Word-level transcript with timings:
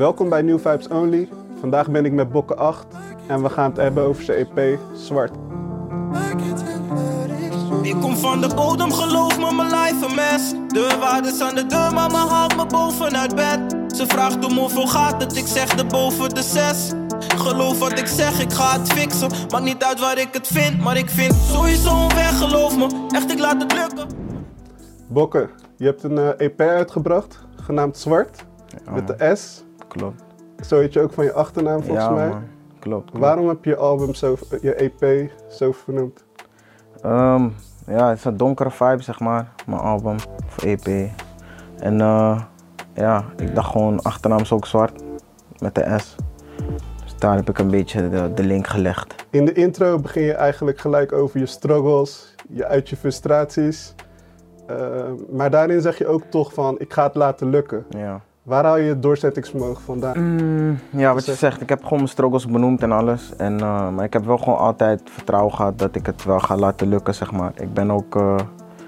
Welkom 0.00 0.28
bij 0.28 0.42
New 0.42 0.58
Vibes 0.58 0.88
Only. 0.88 1.28
Vandaag 1.60 1.90
ben 1.90 2.04
ik 2.04 2.12
met 2.12 2.32
Bokke 2.32 2.54
8 2.54 2.86
en 3.26 3.42
we 3.42 3.48
gaan 3.48 3.70
het 3.70 3.76
hebben 3.76 4.04
over 4.04 4.22
zijn 4.22 4.48
EP 4.54 4.78
Zwart. 4.94 5.32
Ik 7.82 7.96
kom 8.00 8.16
van 8.16 8.40
de 8.40 8.54
bodem, 8.54 8.92
geloof 8.92 9.38
me, 9.38 9.54
mijn 9.54 9.68
life 9.68 10.06
een 10.06 10.14
mes. 10.14 10.54
Deurwaarders 10.68 11.40
aan 11.40 11.54
de 11.54 11.66
deur, 11.66 11.94
maar 11.94 12.10
me 12.10 12.16
haalt 12.16 12.56
me 12.56 12.66
bovenuit 12.66 13.34
bed. 13.34 13.76
Ze 13.96 14.06
vraagt 14.06 14.44
om 14.44 14.58
hoeveel 14.58 14.86
gaat 14.86 15.22
het, 15.22 15.36
ik 15.36 15.46
zeg 15.46 15.74
de 15.74 15.84
boven 15.84 16.34
de 16.34 16.42
zes. 16.42 16.92
Geloof 17.36 17.78
wat 17.78 17.98
ik 17.98 18.06
zeg, 18.06 18.40
ik 18.40 18.52
ga 18.52 18.78
het 18.78 18.92
fixen. 18.92 19.30
Maakt 19.50 19.64
niet 19.64 19.84
uit 19.84 20.00
waar 20.00 20.18
ik 20.18 20.28
het 20.32 20.46
vind, 20.46 20.80
maar 20.82 20.96
ik 20.96 21.10
vind 21.10 21.34
sowieso 21.34 22.02
een 22.02 22.14
weg, 22.14 22.38
geloof 22.38 22.76
me. 22.76 23.06
Echt, 23.10 23.32
ik 23.32 23.38
laat 23.38 23.62
het 23.62 23.72
lukken. 23.72 24.08
Bokke, 25.08 25.48
je 25.76 25.84
hebt 25.84 26.02
een 26.02 26.18
eh, 26.18 26.46
EP 26.46 26.60
uitgebracht, 26.60 27.38
genaamd 27.56 27.98
Zwart, 27.98 28.44
met 28.90 29.06
de 29.06 29.36
S. 29.36 29.68
Klopt. 29.90 30.22
Zo 30.60 30.78
heet 30.78 30.92
je 30.92 31.00
ook 31.00 31.12
van 31.12 31.24
je 31.24 31.32
achternaam 31.32 31.82
volgens 31.82 32.06
ja, 32.06 32.10
mij. 32.10 32.28
man. 32.28 32.42
Klopt. 32.78 33.10
klopt. 33.10 33.24
Waarom 33.24 33.48
heb 33.48 33.64
je 33.64 33.76
album 33.76 34.14
zo, 34.14 34.36
je 34.60 34.74
EP 34.74 35.30
zo 35.48 35.72
vernoemd? 35.72 36.24
Ehm, 37.02 37.48
ja, 37.86 38.08
het 38.08 38.18
is 38.18 38.24
een 38.24 38.36
donkere 38.36 38.70
vibe, 38.70 39.02
zeg 39.02 39.20
maar. 39.20 39.52
Mijn 39.66 39.80
album, 39.80 40.16
of 40.46 40.64
EP. 40.64 41.10
En 41.78 42.00
eh, 42.00 42.42
ja, 42.94 43.24
ik 43.36 43.54
dacht 43.54 43.70
gewoon, 43.70 44.02
achternaam 44.02 44.40
is 44.40 44.52
ook 44.52 44.66
zwart. 44.66 45.02
Met 45.58 45.74
de 45.74 45.96
S. 45.98 46.16
Dus 47.02 47.16
daar 47.18 47.36
heb 47.36 47.48
ik 47.48 47.58
een 47.58 47.70
beetje 47.70 48.08
de, 48.08 48.34
de 48.34 48.44
link 48.44 48.66
gelegd. 48.66 49.14
In 49.30 49.44
de 49.44 49.52
intro 49.52 49.98
begin 49.98 50.22
je 50.22 50.32
eigenlijk 50.32 50.78
gelijk 50.78 51.12
over 51.12 51.40
je 51.40 51.46
struggles, 51.46 52.34
je 52.48 52.66
uit 52.66 52.88
je 52.88 52.96
frustraties. 52.96 53.94
Eh, 54.66 54.76
maar 55.30 55.50
daarin 55.50 55.80
zeg 55.80 55.98
je 55.98 56.06
ook 56.06 56.22
toch 56.22 56.52
van, 56.54 56.78
ik 56.78 56.92
ga 56.92 57.02
het 57.02 57.14
laten 57.14 57.50
lukken. 57.50 57.86
Ja. 57.88 58.20
Waar 58.50 58.64
haal 58.64 58.76
je 58.78 58.88
het 58.88 59.02
doorzettingsvermogen 59.02 59.82
vandaan? 59.82 60.34
Mm, 60.34 60.78
ja, 60.90 61.14
wat 61.14 61.24
je 61.24 61.30
Dus, 61.30 61.40
zegt, 61.40 61.60
ik 61.60 61.68
heb 61.68 61.82
gewoon 61.82 61.98
mijn 61.98 62.08
struggles 62.08 62.46
benoemd 62.46 62.82
en 62.82 62.92
alles. 62.92 63.32
En, 63.36 63.60
eh, 63.60 63.88
maar 63.88 64.04
ik 64.04 64.12
heb 64.12 64.24
wel 64.24 64.38
gewoon 64.38 64.58
altijd 64.58 65.02
vertrouwen 65.04 65.54
gehad 65.54 65.78
dat 65.78 65.94
ik 65.94 66.06
het 66.06 66.24
wel 66.24 66.38
ga 66.38 66.56
laten 66.56 66.88
lukken, 66.88 67.14
zeg 67.14 67.32
maar. 67.32 67.52
Ik 67.54 67.72
ben 67.74 67.90
ook, 67.90 68.16
eh, 68.16 68.36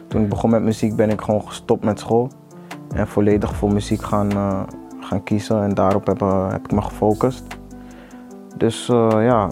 toen 0.09 0.23
ik 0.23 0.29
begon 0.29 0.51
met 0.51 0.63
muziek, 0.63 0.97
ben 0.97 1.11
ik 1.11 1.21
gewoon 1.21 1.43
gestopt 1.47 1.85
met 1.85 1.99
school. 1.99 2.29
En 2.95 3.07
volledig 3.07 3.55
voor 3.55 3.73
muziek 3.73 4.03
gaan, 4.03 4.31
eh, 4.31 4.61
gaan 5.01 5.23
kiezen. 5.23 5.63
En 5.63 5.75
daarop 5.75 6.07
heb, 6.07 6.21
eh, 6.23 6.51
heb 6.51 6.65
ik 6.65 6.73
me 6.73 6.83
gefocust. 6.83 7.45
Dus 8.57 8.89
eh, 8.89 9.09
ja, 9.11 9.51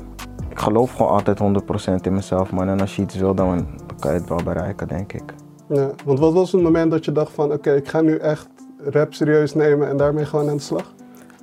ik 0.48 0.58
geloof 0.58 0.92
gewoon 0.92 1.12
altijd 1.12 1.38
100% 1.38 2.06
in 2.06 2.12
mezelf, 2.14 2.52
man. 2.52 2.68
En 2.68 2.80
als 2.80 2.96
je 2.96 3.02
iets 3.02 3.16
wil, 3.16 3.34
dan, 3.34 3.56
dan 3.86 3.98
kan 3.98 4.12
je 4.12 4.18
het 4.18 4.28
wel 4.28 4.42
bereiken, 4.44 4.88
denk 4.88 5.12
ik. 5.12 5.34
Ja, 5.68 5.90
want 6.04 6.18
wat 6.18 6.32
was 6.32 6.52
het 6.52 6.62
moment 6.62 6.90
dat 6.90 7.04
je 7.04 7.12
dacht 7.12 7.32
van, 7.32 7.52
oké, 7.52 7.74
ik 7.74 7.88
ga 7.88 8.00
nu 8.00 8.16
echt 8.16 8.48
rap 8.84 9.14
serieus 9.14 9.54
nemen 9.54 9.88
en 9.88 9.96
daarmee 9.96 10.24
gewoon 10.24 10.48
aan 10.48 10.56
de 10.56 10.62
slag? 10.62 10.92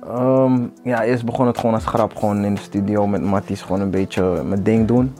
Ehm, 0.06 0.66
ja, 0.82 1.04
eerst 1.04 1.24
begon 1.24 1.46
het 1.46 1.58
gewoon 1.58 1.74
als 1.74 1.86
grap, 1.86 2.16
gewoon 2.16 2.44
in 2.44 2.54
de 2.54 2.60
studio 2.60 3.06
met 3.06 3.22
Matties 3.22 3.62
gewoon 3.62 3.80
een 3.80 3.90
beetje 3.90 4.42
mijn 4.42 4.62
ding 4.62 4.86
doen. 4.86 5.14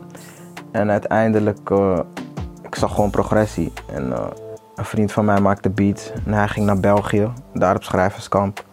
En 0.70 0.90
uiteindelijk, 0.90 1.70
uh, 1.70 1.98
ik 2.62 2.74
zag 2.74 2.94
gewoon 2.94 3.10
progressie. 3.10 3.72
En 3.94 4.06
uh, 4.06 4.26
een 4.74 4.84
vriend 4.84 5.12
van 5.12 5.24
mij 5.24 5.40
maakte 5.40 5.70
beats 5.70 6.12
en 6.24 6.32
hij 6.32 6.48
ging 6.48 6.66
naar 6.66 6.80
België, 6.80 7.28
daar 7.54 7.76
op 7.76 7.84
schrijverskamp. 7.84 8.64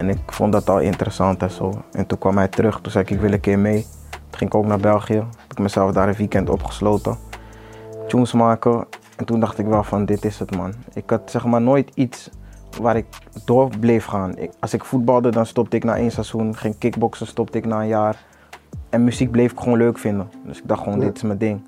En 0.00 0.08
ik 0.08 0.18
vond 0.26 0.52
dat 0.52 0.70
al 0.70 0.80
interessant 0.80 1.42
en 1.42 1.50
zo. 1.50 1.82
En 1.92 2.06
toen 2.06 2.18
kwam 2.18 2.36
hij 2.36 2.48
terug, 2.48 2.80
toen 2.80 2.92
zei 2.92 3.04
ik, 3.04 3.10
ik 3.10 3.20
wil 3.20 3.32
een 3.32 3.40
keer 3.40 3.58
mee. 3.58 3.86
Toen 4.10 4.38
ging 4.38 4.50
ik 4.50 4.56
ook 4.56 4.66
naar 4.66 4.80
België, 4.80 5.14
heb 5.14 5.50
ik 5.50 5.58
mezelf 5.58 5.92
daar 5.92 6.08
een 6.08 6.14
weekend 6.14 6.50
opgesloten. 6.50 7.16
Tunes 8.08 8.32
maken. 8.32 8.86
En 9.16 9.24
toen 9.24 9.40
dacht 9.40 9.58
ik 9.58 9.66
wel 9.66 9.82
van, 9.82 10.04
dit 10.04 10.24
is 10.24 10.38
het 10.38 10.56
man. 10.56 10.74
Ik 10.92 11.10
had 11.10 11.30
zeg 11.30 11.44
maar 11.44 11.62
nooit 11.62 11.90
iets 11.94 12.30
waar 12.76 12.96
ik 12.96 13.06
door 13.44 13.68
bleef 13.80 14.04
gaan. 14.04 14.36
Ik, 14.38 14.50
als 14.60 14.74
ik 14.74 14.84
voetbalde, 14.84 15.30
dan 15.30 15.46
stopte 15.46 15.76
ik 15.76 15.84
na 15.84 15.96
één 15.96 16.10
seizoen. 16.10 16.56
Ging 16.56 16.78
kickboksen, 16.78 17.26
stopte 17.26 17.58
ik 17.58 17.66
na 17.66 17.80
een 17.80 17.86
jaar. 17.86 18.16
En 18.90 19.04
muziek 19.04 19.30
bleef 19.30 19.52
ik 19.52 19.58
gewoon 19.58 19.78
leuk 19.78 19.98
vinden. 19.98 20.30
Dus 20.44 20.58
ik 20.58 20.68
dacht 20.68 20.82
gewoon, 20.82 20.98
Ja. 21.00 21.04
dit 21.06 21.16
is 21.16 21.22
mijn 21.22 21.38
ding. 21.38 21.62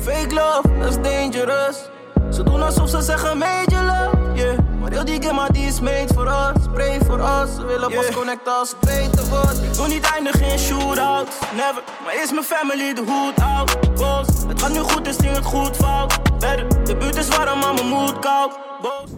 Fake 0.00 0.34
love, 0.34 0.68
that's 0.80 0.96
dangerous. 1.02 1.90
Ze 2.30 2.42
doen 2.42 2.62
alsof 2.62 2.88
ze 2.88 3.00
zeggen 3.02 3.38
major 3.38 3.82
love, 3.82 4.16
yeah. 4.34 4.58
Maar 4.80 4.90
heel 4.92 5.04
die 5.04 5.22
game, 5.22 5.46
die 5.52 5.66
is 5.66 5.80
made 5.80 6.14
for 6.14 6.26
us. 6.26 6.62
Pray 6.72 7.00
for 7.00 7.18
us, 7.20 7.54
ze 7.54 7.64
willen 7.66 7.92
pas 7.94 8.10
connecten 8.10 8.58
als 8.58 8.70
het 8.70 8.80
beter 8.80 9.28
wordt. 9.28 9.62
Ik 9.62 9.74
wil 9.74 9.86
niet 9.86 10.10
eindigen 10.14 10.46
in 10.52 10.58
shootout, 10.58 11.28
never. 11.56 11.82
Maar 12.04 12.14
is 12.22 12.30
mijn 12.32 12.44
family 12.44 12.94
de 12.94 13.00
hoed 13.06 13.40
out, 13.44 13.94
boos. 13.94 14.26
Het 14.48 14.62
gaat 14.62 14.72
nu 14.72 14.78
goed, 14.78 15.04
dus 15.04 15.16
ding 15.16 15.34
het 15.36 15.44
goed 15.44 15.76
fout. 15.76 16.18
Verder, 16.38 16.84
de 16.84 16.96
buurt 16.96 17.16
is 17.16 17.28
warm, 17.28 17.58
maar 17.58 17.74
mijn 17.74 17.88
moed 17.88 18.18
koud. 18.18 18.58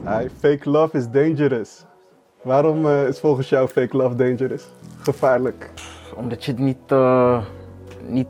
Hey, 0.06 0.30
fake 0.38 0.70
love 0.70 0.96
is 0.96 1.10
dangerous. 1.10 1.84
Waarom 2.42 2.86
eh, 2.86 3.06
is 3.08 3.20
volgens 3.20 3.48
jou 3.48 3.68
fake 3.68 3.96
love 3.96 4.14
dangerous? 4.16 4.68
Gevaarlijk. 5.00 5.70
Omdat 6.16 6.44
je 6.44 6.50
het 6.50 6.60
niet, 6.60 6.78
eh, 6.86 7.42
niet 8.08 8.26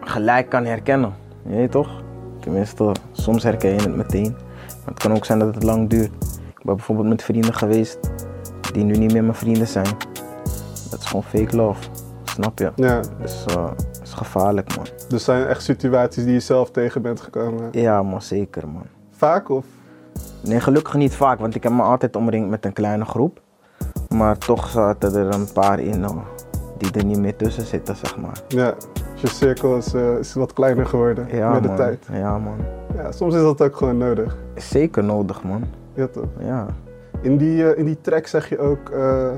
gelijk 0.00 0.48
kan 0.48 0.64
herkennen. 0.64 1.14
Je 1.48 1.56
weet 1.56 1.70
toch? 1.70 2.02
Tenminste, 2.40 2.92
soms 3.12 3.42
herken 3.42 3.70
je 3.70 3.80
het 3.80 3.96
meteen. 3.96 4.32
Maar 4.66 4.94
het 4.94 4.98
kan 4.98 5.12
ook 5.12 5.24
zijn 5.24 5.38
dat 5.38 5.54
het 5.54 5.62
lang 5.64 5.88
duurt. 5.88 6.12
Ik 6.58 6.62
ben 6.64 6.76
bijvoorbeeld 6.76 7.08
met 7.08 7.22
vrienden 7.22 7.54
geweest 7.54 7.98
die 8.72 8.84
nu 8.84 8.96
niet 8.96 9.12
meer 9.12 9.22
mijn 9.24 9.34
vrienden 9.34 9.66
zijn. 9.68 9.88
Dat 10.90 11.00
is 11.00 11.06
gewoon 11.06 11.22
fake 11.24 11.56
love. 11.56 11.88
Snap 12.24 12.58
je? 12.58 12.72
Ja, 12.76 13.00
Dus 13.20 13.44
het 13.44 14.00
is 14.02 14.12
gevaarlijk, 14.12 14.76
man. 14.76 14.86
dus 15.08 15.24
zijn 15.24 15.46
echt 15.46 15.62
situaties 15.62 16.24
die 16.24 16.32
je 16.32 16.40
zelf 16.40 16.70
tegen 16.70 17.02
bent 17.02 17.20
gekomen. 17.20 17.68
Ja, 17.72 18.02
maar 18.02 18.22
zeker, 18.22 18.68
man. 18.68 18.86
Vaak 19.10 19.48
of? 19.48 19.64
Nee, 20.46 20.60
gelukkig 20.60 20.94
niet 20.94 21.14
vaak, 21.14 21.38
want 21.38 21.54
ik 21.54 21.62
heb 21.62 21.72
me 21.72 21.82
altijd 21.82 22.16
omringd 22.16 22.48
met 22.50 22.64
een 22.64 22.72
kleine 22.72 23.04
groep. 23.04 23.40
Maar 24.08 24.38
toch 24.38 24.68
zaten 24.68 25.14
er 25.14 25.34
een 25.34 25.52
paar 25.52 25.80
in 25.80 26.04
die 26.78 26.90
er 26.92 27.04
niet 27.04 27.18
meer 27.18 27.36
tussen 27.36 27.66
zitten, 27.66 27.96
zeg 27.96 28.16
maar. 28.16 28.40
Ja, 28.48 28.74
dus 29.12 29.20
je 29.20 29.28
cirkel 29.28 29.76
is, 29.76 29.94
eh, 29.94 30.18
is 30.18 30.34
wat 30.34 30.52
kleiner 30.52 30.86
geworden 30.86 31.28
Ja, 31.36 31.50
met 31.52 31.62
de 31.62 31.68
man. 31.68 31.76
tijd. 31.76 32.06
Ja, 32.12 32.38
man. 32.38 32.56
Ja, 32.96 33.12
soms 33.12 33.34
is 33.34 33.40
dat 33.40 33.62
ook 33.62 33.76
gewoon 33.76 33.98
nodig. 33.98 34.36
Zeker 34.54 35.04
nodig, 35.04 35.42
man. 35.42 35.64
Ja, 35.94 36.06
toch? 36.06 36.24
Ja. 36.38 36.66
In 37.22 37.36
die, 37.36 37.70
eh, 37.70 37.78
in 37.78 37.84
die 37.84 38.00
track 38.00 38.26
zeg 38.26 38.48
je 38.48 38.58
ook, 38.58 38.90
eh, 38.90 39.28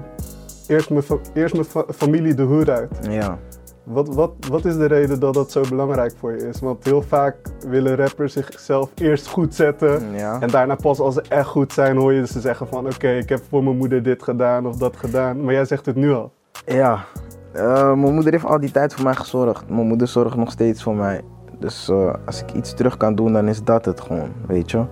eerst 0.67 0.91
mijn, 0.91 1.03
fa- 1.03 1.19
eerst 1.35 1.55
mijn 1.55 1.67
fa- 1.67 1.85
familie 1.95 2.35
de 2.35 2.43
hoed 2.43 2.69
uit. 2.69 2.99
Ja. 3.11 3.39
Wat, 3.89 4.15
wat, 4.15 4.33
wat 4.49 4.65
is 4.65 4.77
de 4.77 4.87
reden 4.87 5.21
dat 5.21 5.35
dat 5.35 5.53
zo 5.53 5.63
belangrijk 5.69 6.13
voor 6.19 6.33
je 6.33 6.49
is? 6.49 6.61
Want 6.61 6.85
heel 6.85 7.03
vaak 7.03 7.37
willen 7.69 7.97
rappers 7.97 8.33
zichzelf 8.33 8.91
eerst 8.95 9.27
goed 9.27 9.55
zetten. 9.55 10.15
Ja. 10.15 10.41
En 10.41 10.49
daarna 10.49 10.75
pas 10.75 11.01
als 11.01 11.15
ze 11.15 11.23
echt 11.29 11.47
goed 11.47 11.73
zijn 11.73 11.97
hoor 11.97 12.13
je 12.13 12.27
ze 12.27 12.41
zeggen 12.41 12.69
van 12.69 12.87
oké, 12.87 13.09
ik 13.09 13.29
heb 13.29 13.41
voor 13.49 13.65
mijn 13.65 13.77
moeder 13.77 14.03
dit 14.03 14.23
gedaan 14.23 14.67
of 14.67 14.77
dat 14.77 14.97
gedaan. 14.97 15.45
Maar 15.45 15.55
jij 15.55 15.65
zegt 15.65 15.87
het 15.87 15.97
nu 15.97 16.13
al. 16.13 16.33
Ja. 16.67 17.05
Eh, 17.53 17.93
mijn 17.93 18.15
moeder 18.15 18.33
heeft 18.33 18.45
al 18.45 18.61
die 18.61 18.71
tijd 18.71 18.95
voor 18.95 19.05
mij 19.05 19.15
gezorgd. 19.15 19.69
Mijn 19.69 19.87
moeder 19.87 20.09
zorgt 20.09 20.37
nog 20.37 20.51
steeds 20.51 20.83
voor 20.83 20.95
mij. 20.95 21.21
Dus 21.59 21.89
eh, 21.89 22.15
als 22.27 22.43
ik 22.43 22.53
iets 22.53 22.75
terug 22.75 22.97
kan 22.97 23.15
doen, 23.15 23.33
dan 23.33 23.49
is 23.49 23.65
dat 23.65 23.85
het 23.85 24.01
gewoon, 24.01 24.33
weet 24.47 24.71
je. 24.71 24.85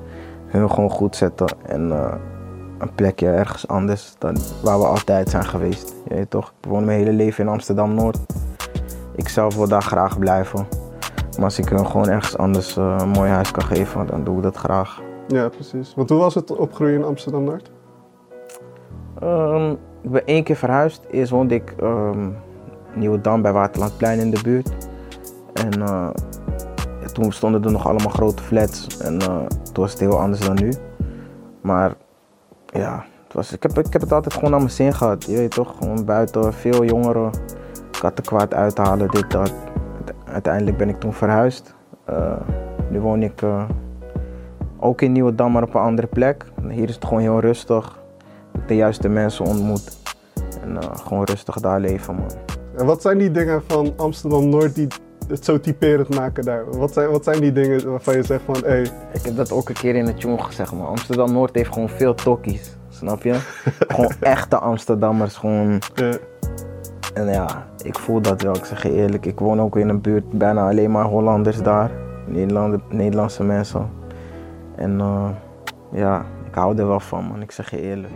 Hun 0.46 0.70
gewoon 0.70 0.90
goed 0.90 1.16
zetten 1.16 1.46
en 1.66 1.92
eh, 1.92 2.14
een 2.78 2.94
plekje 2.94 3.28
ergens 3.28 3.68
anders 3.68 4.14
dan 4.18 4.36
waar 4.62 4.78
we 4.78 4.86
altijd 4.86 5.30
zijn 5.30 5.44
geweest. 5.44 5.94
Je 6.08 6.14
weet 6.14 6.30
toch, 6.30 6.52
ik 6.60 6.68
woon 6.68 6.84
mijn 6.84 6.98
hele 6.98 7.12
leven 7.12 7.44
in 7.44 7.50
Amsterdam-Noord. 7.50 8.18
Ik 9.16 9.28
zelf 9.28 9.54
wil 9.56 9.68
daar 9.68 9.82
graag 9.82 10.18
blijven. 10.18 10.66
Maar 11.34 11.44
als 11.44 11.58
ik 11.58 11.68
hun 11.68 11.86
gewoon 11.86 12.08
ergens 12.08 12.36
anders 12.36 12.76
eh, 12.76 12.96
een 12.98 13.08
mooi 13.08 13.30
huis 13.30 13.50
kan 13.50 13.64
geven, 13.64 14.06
dan 14.06 14.24
doe 14.24 14.36
ik 14.36 14.42
dat 14.42 14.56
graag. 14.56 15.02
Ja, 15.28 15.48
precies. 15.48 15.94
Want 15.94 16.08
hoe 16.08 16.18
was 16.18 16.34
het 16.34 16.56
opgroeien 16.56 16.94
in 16.94 17.04
Amsterdam-Noord? 17.04 17.70
Ehm, 19.20 19.70
ik 20.02 20.10
ben 20.10 20.26
één 20.26 20.44
keer 20.44 20.56
verhuisd. 20.56 21.04
Eerst 21.10 21.30
woonde 21.30 21.54
ik 21.54 21.74
ehm 21.80 22.28
Nieuwedam 22.94 23.42
bij 23.42 23.52
Waterlandplein 23.52 24.18
in 24.18 24.30
de 24.30 24.42
buurt. 24.42 24.72
En 25.52 25.82
eh, 25.82 26.08
toen 27.12 27.32
stonden 27.32 27.64
er 27.64 27.72
nog 27.72 27.86
allemaal 27.88 28.12
grote 28.12 28.42
flats. 28.42 28.86
En 28.98 29.20
eh, 29.20 29.46
toen 29.46 29.84
was 29.84 29.90
het 29.90 30.00
heel 30.00 30.20
anders 30.20 30.40
dan 30.40 30.54
nu. 30.54 30.72
Maar 31.60 31.94
ja, 32.66 33.04
het 33.24 33.32
was, 33.32 33.52
ik, 33.52 33.62
heb, 33.62 33.78
ik 33.78 33.92
heb 33.92 34.02
het 34.02 34.12
altijd 34.12 34.34
gewoon 34.34 34.52
aan 34.52 34.58
mijn 34.58 34.70
zin 34.70 34.94
gehad. 34.94 35.24
Je 35.24 35.36
weet 35.36 35.50
toch, 35.50 35.74
gewoon 35.78 36.04
buiten 36.04 36.52
veel 36.52 36.84
jongeren. 36.84 37.30
Kattenkwaad 37.98 38.54
uithalen, 38.54 39.08
dit, 39.08 39.30
dat. 39.30 39.52
Uiteindelijk 40.24 40.76
ben 40.76 40.88
ik 40.88 41.00
toen 41.00 41.12
verhuisd. 41.12 41.74
Eh, 42.04 42.32
nu 42.90 43.00
woon 43.00 43.22
ik 43.22 43.42
eh, 43.42 43.68
ook 44.78 45.00
in 45.00 45.12
Nieuwedam, 45.12 45.52
maar 45.52 45.62
op 45.62 45.74
een 45.74 45.80
andere 45.80 46.06
plek. 46.06 46.44
Hier 46.68 46.88
is 46.88 46.94
het 46.94 47.04
gewoon 47.04 47.22
heel 47.22 47.40
rustig 47.40 47.98
de 48.66 48.74
juiste 48.74 49.08
mensen 49.08 49.44
ontmoet. 49.44 49.96
En 50.62 50.76
eh, 50.76 50.96
gewoon 50.96 51.24
rustig 51.24 51.60
daar 51.60 51.80
leven, 51.80 52.14
man. 52.14 52.30
En 52.76 52.86
wat 52.86 53.02
zijn 53.02 53.18
die 53.18 53.30
dingen 53.30 53.62
van 53.66 53.92
Amsterdam-Noord 53.96 54.74
die 54.74 54.86
het 55.28 55.44
zo 55.44 55.60
typerend 55.60 56.14
maken 56.14 56.44
daar? 56.44 56.78
Wat 56.78 56.92
zijn, 56.92 57.10
wat 57.10 57.24
zijn 57.24 57.40
die 57.40 57.52
dingen 57.52 57.90
waarvan 57.90 58.16
je 58.16 58.22
zegt 58.22 58.42
van 58.44 58.54
hé, 58.54 58.68
hey, 58.68 58.90
Ik 59.12 59.22
heb 59.22 59.36
dat 59.36 59.52
ook 59.52 59.68
een 59.68 59.74
keer 59.74 59.94
in 59.94 60.06
het 60.06 60.20
tune 60.20 60.42
gezegd, 60.42 60.72
man. 60.72 60.86
Amsterdam-Noord 60.86 61.54
heeft 61.54 61.72
gewoon 61.72 61.88
veel 61.88 62.14
tokkies, 62.14 62.76
snap 62.88 63.22
je? 63.22 63.34
gewoon 63.88 64.12
echte 64.20 64.58
Amsterdammers, 64.58 65.36
gewoon... 65.36 65.78
En 67.16 67.26
ja, 67.26 67.66
ik 67.82 67.98
voel 67.98 68.20
dat 68.20 68.42
wel, 68.42 68.56
ik 68.56 68.64
zeg 68.64 68.82
je 68.82 68.92
eerlijk. 68.92 69.26
Ik 69.26 69.38
woon 69.38 69.60
ook 69.60 69.76
in 69.76 69.88
een 69.88 70.00
buurt, 70.00 70.30
bijna 70.30 70.68
alleen 70.68 70.90
maar 70.90 71.04
Hollanders 71.04 71.62
daar. 71.62 71.90
Nederland, 72.26 72.92
Nederlandse 72.92 73.42
mensen. 73.42 73.90
En 74.74 75.00
eh, 75.00 75.28
ja, 75.92 76.24
ik 76.46 76.54
hou 76.54 76.78
er 76.78 76.86
wel 76.86 77.00
van, 77.00 77.24
man. 77.24 77.42
Ik 77.42 77.50
zeg 77.50 77.70
je 77.70 77.80
eerlijk. 77.80 78.12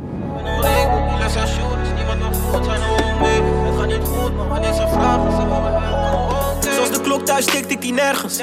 Zoals 6.61 6.91
de 6.91 7.01
klok 7.03 7.27
thuis 7.27 7.45
tikt 7.45 7.71
ik 7.71 7.81
die 7.81 7.93
nergens. 7.93 8.39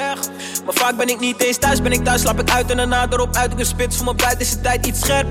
Maar 0.66 0.74
vaak 0.74 0.98
ben 0.98 1.08
ik 1.08 1.20
niet 1.20 1.44
eens 1.44 1.58
thuis, 1.58 1.82
ben 1.82 1.92
ik 1.92 2.04
thuis, 2.04 2.22
slaap 2.22 2.40
ik 2.40 2.50
uit 2.50 2.72
en 2.72 2.78
daarna 2.78 3.08
erop 3.10 3.36
uit. 3.36 3.52
Ik 3.52 3.60
een 3.60 3.66
spits 3.66 3.96
voor 3.96 4.06
mijn 4.06 4.18
buiten 4.18 4.40
is 4.40 4.52
de 4.52 4.62
tijd 4.62 4.86
iets 4.86 5.00
scherp. 5.00 5.28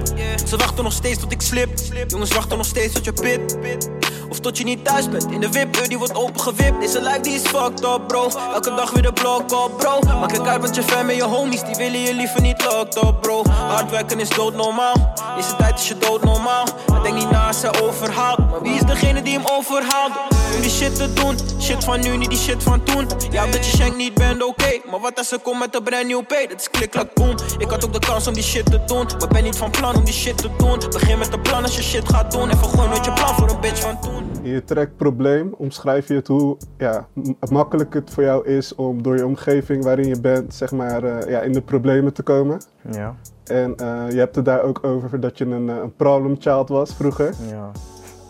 Ze 0.46 0.56
wachten 0.56 0.84
nog 0.84 0.92
steeds 0.92 1.18
tot 1.18 1.32
ik 1.32 1.40
slip. 1.40 1.68
Jongens 2.06 2.32
wachten 2.32 2.56
nog 2.56 2.66
steeds 2.66 2.92
tot 2.94 3.04
je 3.04 3.12
pit. 3.12 3.95
Of 4.36 4.42
tot 4.42 4.58
je 4.58 4.64
niet 4.64 4.84
thuis 4.84 5.08
bent. 5.08 5.30
In 5.30 5.40
de 5.40 5.50
wip, 5.50 5.88
die 5.88 5.98
wordt 5.98 6.14
opengewipt. 6.14 6.80
Deze 6.80 7.02
life 7.02 7.20
die 7.20 7.34
is 7.34 7.40
fucked 7.40 7.84
up, 7.84 8.00
bro. 8.06 8.28
Elke 8.52 8.74
dag 8.74 8.90
weer 8.90 9.02
de 9.02 9.12
blok 9.12 9.52
op, 9.52 9.76
bro. 9.76 10.00
Maar 10.00 10.28
kijk 10.28 10.46
uit, 10.46 10.60
want 10.62 10.74
je 10.74 10.82
fam 10.82 11.08
en 11.08 11.16
je 11.16 11.22
homies, 11.22 11.62
die 11.62 11.74
willen 11.76 12.00
je 12.00 12.14
liever 12.14 12.40
niet 12.40 12.64
locked 12.64 12.96
up, 12.96 13.20
bro. 13.20 13.42
Hard 13.44 13.90
werken 13.90 14.20
is 14.20 14.28
doodnormaal. 14.28 15.14
Deze 15.36 15.56
tijd 15.56 15.78
is 15.78 15.88
je 15.88 15.98
doodnormaal. 15.98 16.64
Maar 16.86 17.02
denk 17.02 17.14
niet 17.14 17.30
na 17.30 17.46
als 17.46 17.80
overhaalt. 17.80 18.38
Maar 18.38 18.62
wie 18.62 18.74
is 18.74 18.80
degene 18.80 19.22
die 19.22 19.32
hem 19.32 19.46
overhaalt? 19.46 20.12
Om 20.56 20.62
die 20.62 20.70
shit 20.70 20.96
te 20.96 21.12
doen. 21.12 21.36
Shit 21.60 21.84
van 21.84 22.00
nu, 22.00 22.16
niet 22.16 22.28
die 22.28 22.38
shit 22.38 22.62
van 22.62 22.82
toen. 22.82 23.06
Ja, 23.30 23.44
omdat 23.44 23.66
je 23.66 23.76
shank 23.76 23.96
niet 23.96 24.14
bent, 24.14 24.42
oké. 24.44 24.80
Maar 24.90 25.00
wat 25.00 25.18
als 25.18 25.28
ze 25.28 25.38
komt 25.42 25.58
met 25.58 25.74
een 25.74 25.82
brand 25.82 26.06
new 26.06 26.26
pay? 26.26 26.46
Dat 26.46 26.60
is 26.60 26.70
klik, 26.70 26.90
klak, 26.90 27.14
boom. 27.14 27.34
Ik 27.58 27.70
had 27.70 27.84
ook 27.84 27.92
de 27.92 27.98
kans 27.98 28.26
om 28.26 28.34
die 28.34 28.42
shit 28.42 28.64
te 28.64 28.80
doen. 28.86 29.06
Maar 29.18 29.28
ben 29.28 29.42
niet 29.42 29.56
van 29.56 29.70
plan 29.70 29.96
om 29.96 30.04
die 30.04 30.14
shit 30.14 30.38
te 30.38 30.50
doen. 30.58 30.78
Begin 30.90 31.18
met 31.18 31.32
een 31.32 31.40
plan 31.40 31.62
als 31.62 31.76
je 31.76 31.82
shit 31.82 32.08
gaat 32.08 32.32
doen. 32.32 32.50
En 32.50 32.56
vergooi 32.56 32.88
nooit 32.88 33.04
je 33.04 33.12
plan 33.12 33.34
voor 33.34 33.50
een 33.50 33.60
bitch 33.60 33.80
van 33.80 34.00
toen. 34.00 34.24
In 34.42 34.50
je 34.50 34.64
track 34.64 34.96
Probleem 34.96 35.54
omschrijf 35.58 36.08
je 36.08 36.14
het 36.14 36.26
hoe 36.26 36.56
ja, 36.78 37.06
makkelijk 37.50 37.94
het 37.94 38.10
voor 38.10 38.22
jou 38.22 38.46
is 38.46 38.74
om 38.74 39.02
door 39.02 39.16
je 39.16 39.26
omgeving 39.26 39.84
waarin 39.84 40.08
je 40.08 40.20
bent, 40.20 40.54
zeg 40.54 40.70
maar, 40.70 41.04
eh, 41.04 41.30
ja, 41.30 41.40
in 41.40 41.52
de 41.52 41.62
problemen 41.62 42.12
te 42.12 42.22
komen. 42.22 42.60
Ja, 42.90 43.14
En 43.44 43.76
eh, 43.76 44.10
je 44.10 44.18
hebt 44.18 44.36
het 44.36 44.44
daar 44.44 44.62
ook 44.62 44.84
over 44.84 45.20
dat 45.20 45.38
je 45.38 45.44
een, 45.44 45.70
eh, 45.70 45.76
een 45.76 45.94
problem 45.96 46.36
child 46.38 46.68
was 46.68 46.94
vroeger. 46.94 47.34
ja. 47.50 47.70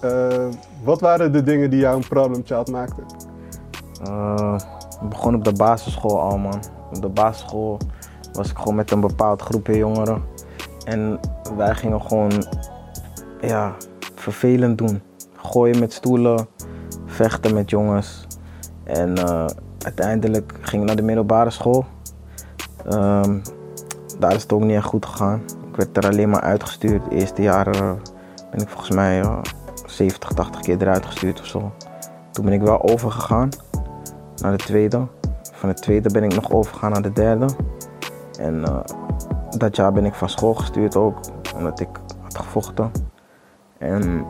Eh, 0.06 0.48
wat 0.84 1.00
waren 1.00 1.32
de 1.32 1.42
dingen 1.42 1.70
die 1.70 1.80
jou 1.80 1.96
een 1.96 2.08
problem 2.08 2.42
child 2.44 2.70
maakten? 2.70 3.04
Eh, 4.02 4.58
ik 5.02 5.08
begon 5.08 5.34
op 5.34 5.44
de 5.44 5.52
basisschool 5.52 6.20
al, 6.20 6.38
man. 6.38 6.60
Op 6.94 7.02
de 7.02 7.08
basisschool 7.08 7.78
was 8.32 8.50
ik 8.50 8.56
gewoon 8.56 8.74
met 8.74 8.90
een 8.90 9.00
bepaald 9.00 9.42
groepje 9.42 9.76
jongeren. 9.76 10.22
En 10.84 11.20
wij 11.56 11.74
gingen 11.74 12.02
gewoon, 12.02 12.32
ja, 13.40 13.74
vervelend 14.14 14.78
doen. 14.78 15.02
Gooien 15.36 15.78
met 15.78 15.92
stoelen, 15.92 16.46
vechten 17.06 17.54
met 17.54 17.70
jongens. 17.70 18.26
En 18.84 19.16
eh, 19.16 19.46
uiteindelijk 19.84 20.54
ging 20.60 20.82
ik 20.82 20.88
naar 20.88 20.96
de 20.96 21.02
middelbare 21.02 21.50
school. 21.50 21.84
Ehm, 22.84 23.38
daar 24.18 24.34
is 24.34 24.42
het 24.42 24.52
ook 24.52 24.62
niet 24.62 24.76
echt 24.76 24.84
goed 24.84 25.06
gegaan. 25.06 25.42
Ik 25.70 25.76
werd 25.76 25.96
er 25.96 26.10
alleen 26.10 26.30
maar 26.30 26.40
uitgestuurd. 26.40 27.02
Eerste 27.10 27.42
jaren 27.42 27.98
ben 28.50 28.60
ik 28.60 28.68
volgens 28.68 28.90
mij 28.90 29.22
70, 29.96 30.28
80 30.32 30.60
keer 30.60 30.82
eruit 30.82 31.06
gestuurd 31.06 31.40
of 31.40 31.46
zo. 31.46 31.72
Toen 32.30 32.44
ben 32.44 32.54
ik 32.54 32.62
wel 32.62 32.82
overgegaan 32.82 33.48
naar 34.36 34.56
de 34.56 34.64
tweede. 34.64 35.06
Van 35.52 35.68
de 35.68 35.74
tweede 35.74 36.10
ben 36.10 36.24
ik 36.24 36.34
nog 36.34 36.50
overgegaan 36.50 36.90
naar 36.90 37.02
de 37.02 37.12
derde. 37.12 37.46
En 38.38 38.64
eh, 38.64 38.78
dat 39.58 39.76
jaar 39.76 39.92
ben 39.92 40.04
ik 40.04 40.14
van 40.14 40.28
school 40.28 40.54
gestuurd 40.54 40.96
ook, 40.96 41.18
omdat 41.56 41.80
ik 41.80 41.88
had 42.22 42.36
gevochten. 42.36 42.90
En 43.78 44.26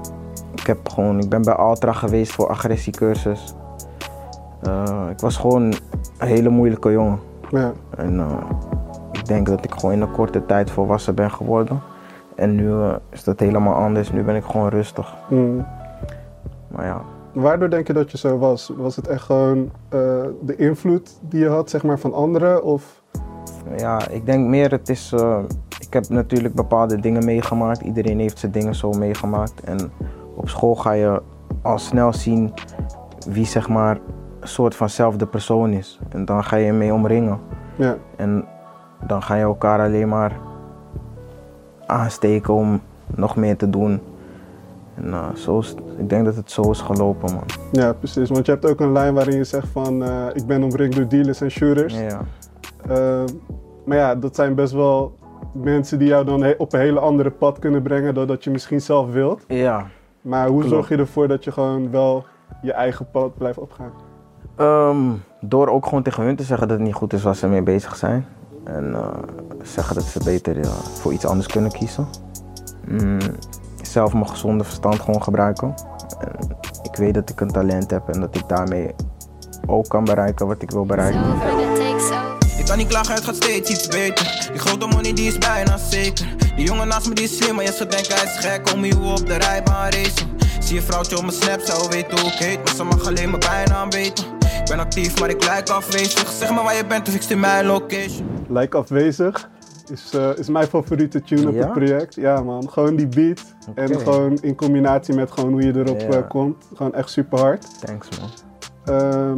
ik, 0.54 0.66
heb 0.66 0.88
gewoon, 0.88 1.18
ik 1.18 1.28
ben 1.28 1.42
bij 1.42 1.54
Altra 1.54 1.92
geweest 1.92 2.32
voor 2.32 2.48
agressiecursus. 2.48 3.54
Eh, 4.62 5.06
ik 5.10 5.20
was 5.20 5.36
gewoon 5.36 5.62
een 5.62 5.78
hele 6.18 6.48
moeilijke 6.48 6.90
jongen. 6.90 7.18
Ja, 7.50 7.72
En 7.96 8.20
eh, 8.20 8.36
ik 9.12 9.26
denk 9.26 9.46
dat 9.46 9.64
ik 9.64 9.72
gewoon 9.72 9.92
in 9.92 10.00
een 10.00 10.12
korte 10.12 10.46
tijd 10.46 10.70
volwassen 10.70 11.14
ben 11.14 11.30
geworden. 11.30 11.82
En 12.36 12.54
nu 12.54 12.70
eh, 12.72 12.94
is 13.10 13.24
dat 13.24 13.40
helemaal 13.40 13.74
anders. 13.74 14.12
Nu 14.12 14.22
ben 14.22 14.36
ik 14.36 14.44
gewoon 14.44 14.68
rustig. 14.68 15.14
mm. 15.28 15.66
Maar 16.68 16.84
ja, 16.84 17.00
Waardoor 17.32 17.70
denk 17.70 17.86
je 17.86 17.92
dat 17.92 18.10
je 18.10 18.18
zo 18.18 18.38
was? 18.38 18.72
Was 18.76 18.96
het 18.96 19.08
echt 19.08 19.22
gewoon 19.22 19.70
eh, 19.88 19.98
de 20.42 20.56
invloed 20.56 21.18
die 21.20 21.40
je 21.40 21.48
had, 21.48 21.70
zeg 21.70 21.82
maar, 21.82 21.98
van 21.98 22.12
anderen? 22.14 22.62
Of 22.62 23.02
Ja, 23.76 24.08
ik 24.08 24.26
denk 24.26 24.46
meer 24.48 24.70
het 24.70 24.88
is. 24.88 25.12
eh, 25.12 25.38
ik 25.80 25.92
heb 25.92 26.08
natuurlijk 26.08 26.54
bepaalde 26.54 27.00
dingen 27.00 27.24
meegemaakt. 27.24 27.80
Iedereen 27.80 28.18
heeft 28.18 28.38
zijn 28.38 28.52
dingen 28.52 28.74
zo 28.74 28.90
meegemaakt. 28.92 29.60
En 29.60 29.90
op 30.34 30.48
school 30.48 30.74
ga 30.74 30.92
je 30.92 31.22
al 31.62 31.78
snel 31.78 32.12
zien 32.12 32.52
wie 33.28 33.46
zeg 33.46 33.68
maar 33.68 33.98
een 34.40 34.48
soort 34.48 34.74
vanzelfde 34.74 35.26
persoon 35.26 35.70
is. 35.70 36.00
En 36.08 36.24
dan 36.24 36.44
ga 36.44 36.56
je 36.56 36.72
mee 36.72 36.92
omringen. 36.92 37.38
ja, 37.76 37.96
En 38.16 38.44
dan 39.06 39.22
ga 39.22 39.34
je 39.34 39.42
elkaar 39.42 39.80
alleen 39.80 40.08
maar 40.08 40.32
aansteken 41.86 42.54
om 42.54 42.80
nog 43.14 43.36
meer 43.36 43.56
te 43.56 43.70
doen. 43.70 44.00
En 44.94 45.12
eh, 45.12 45.34
zo 45.34 45.58
is, 45.58 45.74
ik 45.98 46.08
denk 46.08 46.24
dat 46.24 46.36
het 46.36 46.50
zo 46.50 46.70
is 46.70 46.80
gelopen, 46.80 47.32
man. 47.34 47.44
ja, 47.72 47.92
precies. 47.92 48.28
Want 48.30 48.46
je 48.46 48.52
hebt 48.52 48.66
ook 48.70 48.80
een 48.80 48.92
lijn 48.92 49.14
waarin 49.14 49.36
je 49.36 49.44
zegt 49.44 49.68
van, 49.68 50.02
eh, 50.04 50.24
ik 50.32 50.46
ben 50.46 50.62
omringd 50.62 50.96
door 50.96 51.08
dealers 51.08 51.40
en 51.40 51.50
shooters. 51.50 51.94
Ja, 51.98 52.20
Eh, 52.88 53.24
maar 53.84 53.96
ja, 53.96 54.14
dat 54.14 54.34
zijn 54.34 54.54
best 54.54 54.72
wel 54.72 55.14
mensen 55.52 55.98
die 55.98 56.08
jou 56.08 56.24
dan 56.24 56.54
op 56.58 56.72
een 56.72 56.80
hele 56.80 57.00
andere 57.00 57.30
pad 57.30 57.58
kunnen 57.58 57.82
brengen 57.82 58.14
dan 58.14 58.26
dat 58.26 58.44
je 58.44 58.50
misschien 58.50 58.80
zelf 58.80 59.12
wilt. 59.12 59.44
ja. 59.48 59.86
Maar 60.20 60.46
hoe 60.48 60.56
Klopt. 60.58 60.74
zorg 60.74 60.88
je 60.88 60.96
ervoor 60.96 61.28
dat 61.28 61.44
je 61.44 61.52
gewoon 61.52 61.90
wel 61.90 62.24
je 62.62 62.72
eigen 62.72 63.10
pad 63.10 63.36
blijft 63.36 63.58
opgaan? 63.58 63.90
Ehm, 64.56 64.98
door 65.40 65.68
ook 65.68 65.84
gewoon 65.86 66.02
tegen 66.02 66.22
hun 66.24 66.36
te 66.36 66.42
zeggen 66.42 66.68
dat 66.68 66.76
het 66.76 66.86
niet 66.86 66.94
goed 66.96 67.12
is 67.12 67.22
waar 67.22 67.36
ze 67.36 67.48
mee 67.48 67.62
bezig 67.62 67.96
zijn. 67.96 68.26
En 68.66 68.94
eh, 68.94 69.08
zeggen 69.62 69.94
dat 69.94 70.04
ze 70.04 70.20
beter 70.24 70.60
eh, 70.60 70.70
voor 70.70 71.12
iets 71.12 71.26
anders 71.26 71.46
kunnen 71.46 71.72
kiezen. 71.72 72.08
Mm, 72.88 73.18
zelf 73.82 74.12
mijn 74.12 74.28
gezonde 74.28 74.64
verstand 74.64 75.00
gewoon 75.00 75.22
gebruiken. 75.22 75.74
En 76.18 76.56
ik 76.82 76.96
weet 76.96 77.14
dat 77.14 77.30
ik 77.30 77.40
een 77.40 77.50
talent 77.50 77.90
heb 77.90 78.08
en 78.08 78.20
dat 78.20 78.36
ik 78.36 78.48
daarmee 78.48 78.94
ook 79.66 79.88
kan 79.88 80.04
bereiken 80.04 80.46
wat 80.46 80.62
ik 80.62 80.70
wil 80.70 80.86
bereiken. 80.86 81.22
Ik 82.58 82.66
kan 82.66 82.78
niet 82.78 82.88
klagen, 82.88 83.14
het 83.14 83.24
gaat 83.24 83.36
steeds 83.36 83.70
iets 83.70 83.88
beter. 83.88 84.48
Die 84.52 84.60
grote 84.60 84.86
money 84.86 85.12
die 85.12 85.26
is 85.26 85.38
bijna 85.38 85.76
zeker. 85.76 86.26
Die 86.56 86.64
jongen 86.64 86.88
naast 86.88 87.08
me 87.08 87.14
die 87.14 87.24
is 87.24 87.36
slim, 87.36 87.54
maar 87.54 87.64
je 87.64 87.72
zou 87.72 87.88
denken 87.88 88.14
hij 88.14 88.24
is 88.24 88.38
gek. 88.38 88.72
Om 88.74 88.82
hier 88.82 89.00
op 89.02 89.26
de 89.26 89.34
rijbaan 89.34 89.90
racen. 89.90 90.28
Zie 90.60 90.74
je 90.74 90.82
vrouwtje 90.82 91.16
op 91.16 91.22
mijn 91.22 91.34
snap, 91.34 91.60
zou 91.60 91.88
weten 91.88 92.20
hoe 92.20 92.30
ik 92.30 92.38
heet. 92.38 92.64
Maar 92.64 92.74
ze 92.74 92.84
mag 92.84 93.06
alleen 93.06 93.30
mijn 93.30 93.40
bijnaam 93.40 93.90
weten. 93.90 94.35
Ik 94.66 94.72
ben 94.72 94.80
actief, 94.80 95.20
maar 95.20 95.30
ik 95.30 95.44
lijk 95.44 95.68
afwezig. 95.70 96.28
Zeg 96.28 96.50
maar 96.50 96.64
waar 96.64 96.76
je 96.76 96.86
bent 96.86 97.08
of 97.08 97.14
ik 97.14 97.22
stuur 97.22 97.38
mijn 97.38 97.66
location. 97.66 98.28
Like 98.48 98.76
afwezig 98.76 99.50
is, 99.92 100.14
eh, 100.14 100.30
is 100.38 100.48
mijn 100.48 100.66
favoriete 100.66 101.22
tune 101.22 101.48
op 101.48 101.54
Ja? 101.54 101.60
het 101.60 101.72
project. 101.72 102.14
Ja 102.14 102.42
man, 102.42 102.70
gewoon 102.70 102.96
die 102.96 103.06
beat. 103.06 103.40
En 103.74 104.00
gewoon 104.00 104.38
in 104.40 104.54
combinatie 104.54 105.14
met 105.14 105.30
gewoon 105.32 105.52
hoe 105.52 105.62
je 105.62 105.72
erop 105.76 105.98
eh, 106.00 106.28
komt. 106.28 106.64
Gewoon 106.74 106.94
echt 106.94 107.10
super 107.10 107.38
hard. 107.38 107.66
Thanks 107.84 108.08
man. 108.18 108.28
Ehm, 108.96 109.34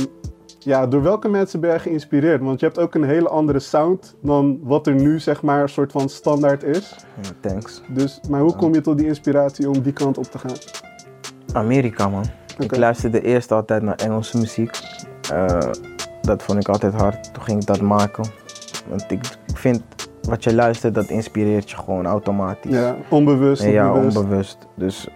ja, 0.59 0.87
door 0.87 1.03
welke 1.03 1.29
mensen 1.29 1.61
ben 1.61 1.73
je 1.73 1.79
geïnspireerd? 1.79 2.43
Want 2.43 2.61
je 2.61 2.67
hebt 2.67 2.79
ook 2.79 2.95
een 2.95 3.05
hele 3.05 3.29
andere 3.29 3.59
sound 3.59 4.15
dan 4.23 4.59
wat 4.63 4.87
er 4.87 4.95
nu 4.95 5.21
zeg 5.21 5.43
maar 5.43 5.63
een 5.63 5.69
soort 5.69 5.93
van 5.93 6.09
standaard 6.09 6.63
is. 6.63 6.97
Ja, 7.23 7.49
thanks. 7.49 7.83
Dus, 7.89 8.21
maar 8.31 8.41
hoe 8.41 8.57
kom 8.57 8.75
je 8.75 8.81
tot 8.81 8.99
die 8.99 9.07
inspiratie 9.07 9.69
om 9.69 9.83
die 9.83 9.93
kant 9.93 10.19
op 10.19 10.25
te 10.25 10.39
gaan? 10.39 10.57
Amerika, 11.53 12.09
man. 12.09 12.25
Ik 12.59 12.65
Oké. 12.65 12.79
luisterde 12.79 13.21
eerst 13.23 13.53
altijd 13.53 13.83
naar 13.83 13.95
Engelse 13.97 14.39
muziek. 14.39 14.71
Eh, 15.33 15.71
dat 16.23 16.43
vond 16.43 16.61
ik 16.61 16.69
altijd 16.69 16.95
hard. 16.95 17.35
Toen 17.35 17.43
ging 17.43 17.61
ik 17.61 17.67
dat 17.67 17.81
maken. 17.81 18.25
Want 18.89 19.05
ik, 19.09 19.27
ik 19.47 19.57
vind 19.57 19.83
wat 20.23 20.45
je 20.45 20.55
luistert, 20.55 20.95
dat 20.95 21.09
inspireert 21.09 21.71
je 21.71 21.77
gewoon 21.77 22.07
automatisch. 22.07 22.73
Ja, 22.73 22.97
onbewust. 23.09 23.63
Ja, 23.63 23.93
onbewust. 23.93 24.17
onbewust. 24.17 24.59
Dus 24.75 25.09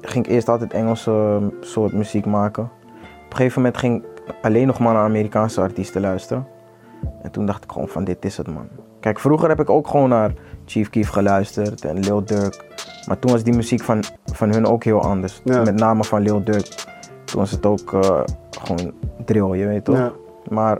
ging 0.00 0.26
ik 0.26 0.32
eerst 0.32 0.48
altijd 0.48 0.72
Engelse 0.72 1.10
eh, 1.10 1.46
soort 1.60 1.92
muziek 1.92 2.26
maken. 2.26 2.62
Op 2.62 3.30
een 3.30 3.36
gegeven 3.36 3.62
moment 3.62 3.78
ging 3.78 4.02
ik 4.02 4.34
alleen 4.42 4.66
nog 4.66 4.78
maar 4.78 4.92
naar 4.92 5.04
Amerikaanse 5.04 5.60
artiesten 5.60 6.00
luisteren. 6.00 6.46
En 7.22 7.30
toen 7.30 7.46
dacht 7.46 7.64
ik 7.64 7.72
gewoon 7.72 7.88
van 7.88 8.04
dit 8.04 8.24
is 8.24 8.36
het 8.36 8.46
man. 8.46 8.68
Kijk, 9.00 9.20
vroeger 9.20 9.48
heb 9.48 9.60
ik 9.60 9.70
ook 9.70 9.88
gewoon 9.88 10.08
naar 10.08 10.32
Chief 10.66 10.90
Keef 10.90 11.08
geluisterd 11.08 11.84
en 11.84 11.98
Lil 11.98 12.24
Durk. 12.24 12.64
Maar 13.06 13.18
toen 13.18 13.30
was 13.30 13.42
die 13.42 13.54
muziek 13.54 13.82
van, 13.82 14.04
van 14.32 14.52
hun 14.52 14.66
ook 14.66 14.84
heel 14.84 15.02
anders. 15.02 15.40
Ja. 15.44 15.62
Met 15.62 15.74
name 15.74 16.04
van 16.04 16.22
Lil 16.22 16.44
Durk. 16.44 16.66
Toen 17.24 17.40
was 17.40 17.50
het 17.50 17.66
ook 17.66 17.92
eh, 17.92 18.20
gewoon 18.50 18.92
drill, 19.24 19.58
je 19.58 19.66
weet 19.66 19.84
toch? 19.84 19.96
Ja. 19.96 20.12
Maar 20.48 20.78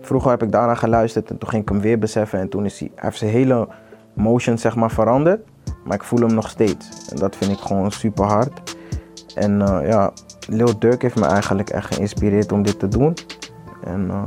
vroeger 0.00 0.30
heb 0.30 0.42
ik 0.42 0.52
daarna 0.52 0.74
geluisterd 0.74 1.30
en 1.30 1.38
toen 1.38 1.48
ging 1.48 1.62
ik 1.62 1.68
hem 1.68 1.80
weer 1.80 1.98
beseffen. 1.98 2.38
En 2.38 2.48
toen 2.48 2.64
is 2.64 2.78
hij, 2.78 2.90
hij 2.94 3.04
heeft 3.04 3.18
zijn 3.18 3.30
hele 3.30 3.68
motion 4.12 4.58
zeg 4.58 4.76
maar 4.76 4.90
veranderd. 4.90 5.40
Maar 5.84 5.94
ik 5.94 6.04
voel 6.04 6.20
hem 6.20 6.34
nog 6.34 6.48
steeds. 6.48 7.08
En 7.10 7.16
dat 7.16 7.36
vind 7.36 7.52
ik 7.52 7.58
gewoon 7.58 7.90
super 7.90 8.24
hard. 8.24 8.76
En 9.34 9.62
eh, 9.62 9.88
ja, 9.88 10.12
Lil 10.48 10.78
Durk 10.78 11.02
heeft 11.02 11.18
me 11.18 11.26
eigenlijk 11.26 11.70
echt 11.70 11.94
geïnspireerd 11.94 12.52
om 12.52 12.62
dit 12.62 12.78
te 12.78 12.88
doen. 12.88 13.14
En 13.84 14.10
eh, 14.10 14.24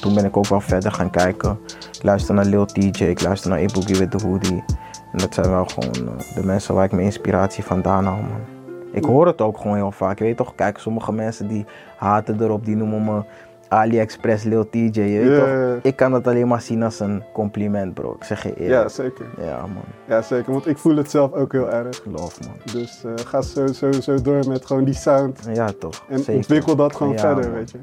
toen 0.00 0.14
ben 0.14 0.24
ik 0.24 0.36
ook 0.36 0.46
wel 0.46 0.60
verder 0.60 0.92
gaan 0.92 1.10
kijken. 1.10 1.58
Ik 1.92 2.02
luister 2.02 2.34
naar 2.34 2.44
Lil 2.44 2.66
TJ, 2.66 3.04
ik 3.04 3.22
luister 3.22 3.50
naar 3.50 3.58
A 3.58 3.66
Boogie 3.72 3.96
with 3.96 4.10
the 4.10 4.26
Hoodie. 4.26 4.64
En 5.12 5.18
dat 5.18 5.34
zijn 5.34 5.50
wel 5.50 5.64
gewoon 5.64 5.94
eh, 5.94 6.34
de 6.34 6.44
mensen 6.44 6.74
waar 6.74 6.84
ik 6.84 6.92
mijn 6.92 7.04
inspiratie 7.04 7.64
vandaan 7.64 8.04
haal, 8.04 8.16
man. 8.16 8.57
Ik 8.92 9.04
hoor 9.04 9.26
het 9.26 9.40
ook 9.40 9.58
gewoon 9.58 9.76
heel 9.76 9.92
vaak. 9.92 10.18
Je 10.18 10.24
weet 10.24 10.36
toch, 10.36 10.54
kijk, 10.54 10.78
sommige 10.78 11.12
mensen 11.12 11.48
die 11.48 11.64
haten 11.96 12.42
erop, 12.42 12.64
die 12.64 12.76
noemen 12.76 13.04
me 13.04 13.22
AliExpress 13.68 14.44
Lil 14.44 14.68
TJ, 14.70 14.78
je 15.00 15.18
weet 15.18 15.28
Ja, 15.30 15.38
toch? 15.38 15.48
ja, 15.48 15.66
ja. 15.66 15.76
Ik 15.82 15.96
kan 15.96 16.10
dat 16.12 16.26
alleen 16.26 16.48
maar 16.48 16.60
zien 16.60 16.82
als 16.82 17.00
een 17.00 17.22
compliment, 17.32 17.94
bro. 17.94 18.12
Ik 18.18 18.24
zeg 18.24 18.42
je 18.42 18.48
Ja, 18.48 18.54
eerlijk. 18.56 18.90
zeker. 18.90 19.26
Ja, 19.40 19.60
man. 19.60 19.82
Ja, 20.04 20.22
zeker. 20.22 20.52
Want 20.52 20.66
ik 20.66 20.78
voel 20.78 20.96
het 20.96 21.10
zelf 21.10 21.32
ook 21.32 21.52
heel 21.52 21.70
erg. 21.70 21.96
Geloof, 21.96 22.40
man. 22.40 22.56
Dus 22.72 23.04
eh, 23.04 23.12
ga 23.26 23.42
zo, 23.42 23.66
zo, 23.66 23.92
zo 23.92 24.22
door 24.22 24.48
met 24.48 24.66
gewoon 24.66 24.84
die 24.84 24.94
sound. 24.94 25.40
Ja, 25.52 25.68
toch. 25.78 26.04
En 26.08 26.18
Zeker. 26.18 26.34
ontwikkel 26.34 26.76
dat 26.76 26.96
gewoon 26.96 27.12
Ja, 27.12 27.18
verder, 27.18 27.44
man. 27.44 27.52
weet 27.52 27.70
je. 27.70 27.78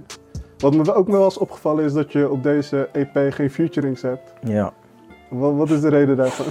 Wat 0.58 0.76
me 0.76 0.94
ook 0.94 1.08
wel 1.08 1.24
eens 1.24 1.38
opgevallen 1.38 1.84
is 1.84 1.94
dat 1.94 2.12
je 2.12 2.30
op 2.30 2.44
deze 2.44 2.90
EP 2.92 3.34
geen 3.34 3.50
featurings 3.52 4.02
hebt. 4.02 4.34
Ja. 4.42 4.72
Wat, 5.30 5.54
wat 5.54 5.70
is 5.70 5.82
de 5.82 5.90
reden 5.90 6.18
daarvan? 6.18 6.46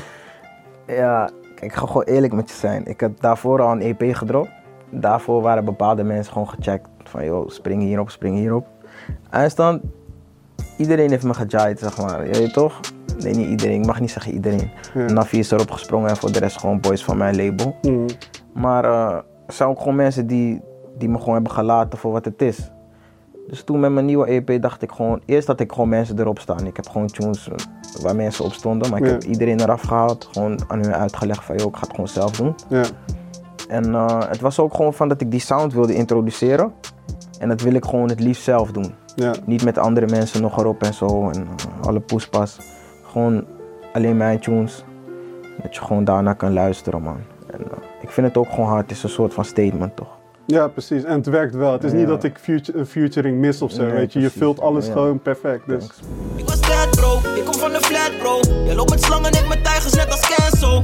Ja, 0.87 1.31
ik 1.61 1.73
ga 1.73 1.87
gewoon 1.87 2.03
eerlijk 2.03 2.33
met 2.33 2.51
je 2.51 2.57
zijn. 2.57 2.87
Ik 2.87 3.01
had 3.01 3.11
daarvoor 3.21 3.61
al 3.63 3.73
een 3.73 3.81
EP 3.81 4.15
gedropt. 4.15 4.51
Daarvoor 4.91 5.43
waren 5.43 5.65
bepaalde 5.65 6.05
mensen 6.05 6.33
gewoon 6.33 6.49
gecheckt. 6.49 6.89
Van, 7.05 7.25
joh, 7.25 7.49
spring 7.49 7.83
hierop, 7.83 8.11
spring 8.11 8.37
hierop. 8.37 8.67
Eindstand, 9.31 9.83
iedereen 10.77 11.11
heeft 11.11 11.25
me 11.25 11.35
gejaaid, 11.35 11.79
zeg 11.79 11.99
maar. 11.99 12.27
Je 12.27 12.33
weet 12.33 12.53
toch? 12.53 12.81
Nee, 13.19 13.35
niet 13.35 13.49
iedereen. 13.49 13.81
Ik 13.81 13.87
mag 13.87 14.01
niet 14.01 14.11
zeggen 14.11 14.33
iedereen. 14.33 14.71
Ja. 14.95 15.05
Nafi 15.05 15.39
is 15.39 15.51
erop 15.51 15.71
gesprongen 15.71 16.11
en 16.11 16.17
voor 16.17 16.33
de 16.33 16.39
rest 16.39 16.59
gewoon 16.59 16.81
boys 16.81 17.05
van 17.05 17.17
mijn 17.17 17.37
label. 17.37 17.77
Mm. 17.83 18.07
Maar 18.53 18.85
eh, 18.85 19.15
er 19.47 19.53
zijn 19.53 19.69
ook 19.69 19.79
gewoon 19.79 19.97
mensen 19.97 20.27
die, 20.27 20.61
die 20.99 21.09
me 21.09 21.19
gewoon 21.19 21.35
hebben 21.35 21.53
gelaten 21.53 21.99
voor 21.99 22.13
wat 22.13 22.25
het 22.25 22.43
is. 22.43 22.71
Dus 23.47 23.63
toen 23.63 23.81
met 23.81 23.91
mijn 23.93 24.07
nieuwe 24.07 24.27
EP 24.27 24.63
dacht 24.63 24.83
ik 24.83 24.93
gewoon... 24.93 25.21
Eerst 25.25 25.47
had 25.47 25.61
ik 25.61 25.73
gewoon 25.73 25.89
mensen 25.89 26.19
erop 26.19 26.39
staan. 26.39 26.67
Ik 26.67 26.77
heb 26.77 26.89
gewoon 26.89 27.07
tunes 27.07 27.49
eh, 27.49 27.55
waar 28.03 28.17
mensen 28.17 28.45
op 28.45 28.53
stonden. 28.53 28.91
Maar 28.91 28.99
ik 29.01 29.07
Ja. 29.07 29.13
heb 29.13 29.23
iedereen 29.25 29.61
eraf 29.61 29.81
gehaald. 29.83 30.29
Gewoon 30.33 30.59
aan 30.69 30.79
hun 30.83 30.95
uitgelegd 30.95 31.45
van... 31.45 31.57
joh, 31.57 31.67
ik 31.69 31.75
ga 31.75 31.81
het 31.81 31.91
gewoon 31.91 32.09
zelf 32.09 32.31
doen. 32.31 32.55
Ja. 32.69 32.85
En 33.69 33.95
eh, 33.95 34.19
het 34.29 34.41
was 34.41 34.59
ook 34.59 34.75
gewoon 34.75 34.95
van 34.95 35.09
dat 35.09 35.21
ik 35.21 35.31
die 35.31 35.41
sound 35.41 35.73
wilde 35.73 35.95
introduceren. 35.95 36.73
En 37.39 37.49
dat 37.49 37.61
wil 37.61 37.73
ik 37.75 37.85
gewoon 37.85 38.09
het 38.09 38.21
liefst 38.21 38.43
zelf 38.43 38.71
doen. 38.73 38.95
Ja. 39.15 39.35
Niet 39.45 39.65
met 39.65 39.79
andere 39.79 40.07
mensen 40.07 40.43
nog 40.43 40.59
erop 40.59 40.83
en 40.83 40.95
zo. 40.95 41.29
En 41.31 41.43
eh, 41.43 41.87
alle 41.87 42.01
poespas. 42.01 42.59
Gewoon 43.03 43.45
alleen 43.93 44.17
mijn 44.17 44.39
tunes. 44.41 44.85
Dat 45.63 45.75
je 45.75 45.81
gewoon 45.83 46.05
daarna 46.05 46.33
kan 46.33 46.53
luisteren, 46.53 47.03
man. 47.03 47.17
En 47.51 47.61
ik 48.03 48.11
vind 48.11 48.27
het 48.27 48.37
ook 48.37 48.49
gewoon 48.51 48.69
hard. 48.69 48.83
Het 48.83 48.91
is 48.91 49.03
een 49.03 49.09
soort 49.09 49.35
van 49.35 49.45
statement, 49.45 49.97
toch? 49.97 50.14
Ja, 50.47 50.69
precies. 50.69 51.05
En 51.05 51.17
het 51.17 51.27
werkt 51.27 51.55
wel. 51.55 51.73
Het 51.73 51.85
is 51.85 51.91
Ja. 51.91 51.97
niet 51.97 52.07
dat 52.07 52.25
ik 52.25 52.39
future, 52.39 52.79
een 52.79 52.87
featuring 52.87 53.39
mis 53.39 53.63
of 53.63 53.71
zo, 53.73 53.83
Nee, 53.83 53.93
weet 53.93 54.13
je. 54.13 54.21
Je 54.21 54.31
vult 54.31 54.61
alles 54.61 54.87
Ja. 54.87 54.93
gewoon 54.93 55.19
perfect. 55.19 55.67
Dus. 55.69 55.85
Ik 56.37 56.49
was 56.49 56.61
dead 56.61 56.91
bro, 56.91 57.19
ik 57.37 57.45
kom 57.45 57.55
van 57.55 57.73
de 57.73 57.81
flat 57.81 58.11
bro. 58.19 58.41
Jij 58.65 58.75
loopt 58.75 58.91
met 58.91 59.03
slangen, 59.03 59.33
ik 59.33 59.49
met 59.49 59.65
tijgers 59.65 59.95
net 59.95 60.11
als 60.11 60.35
cancel. 60.37 60.81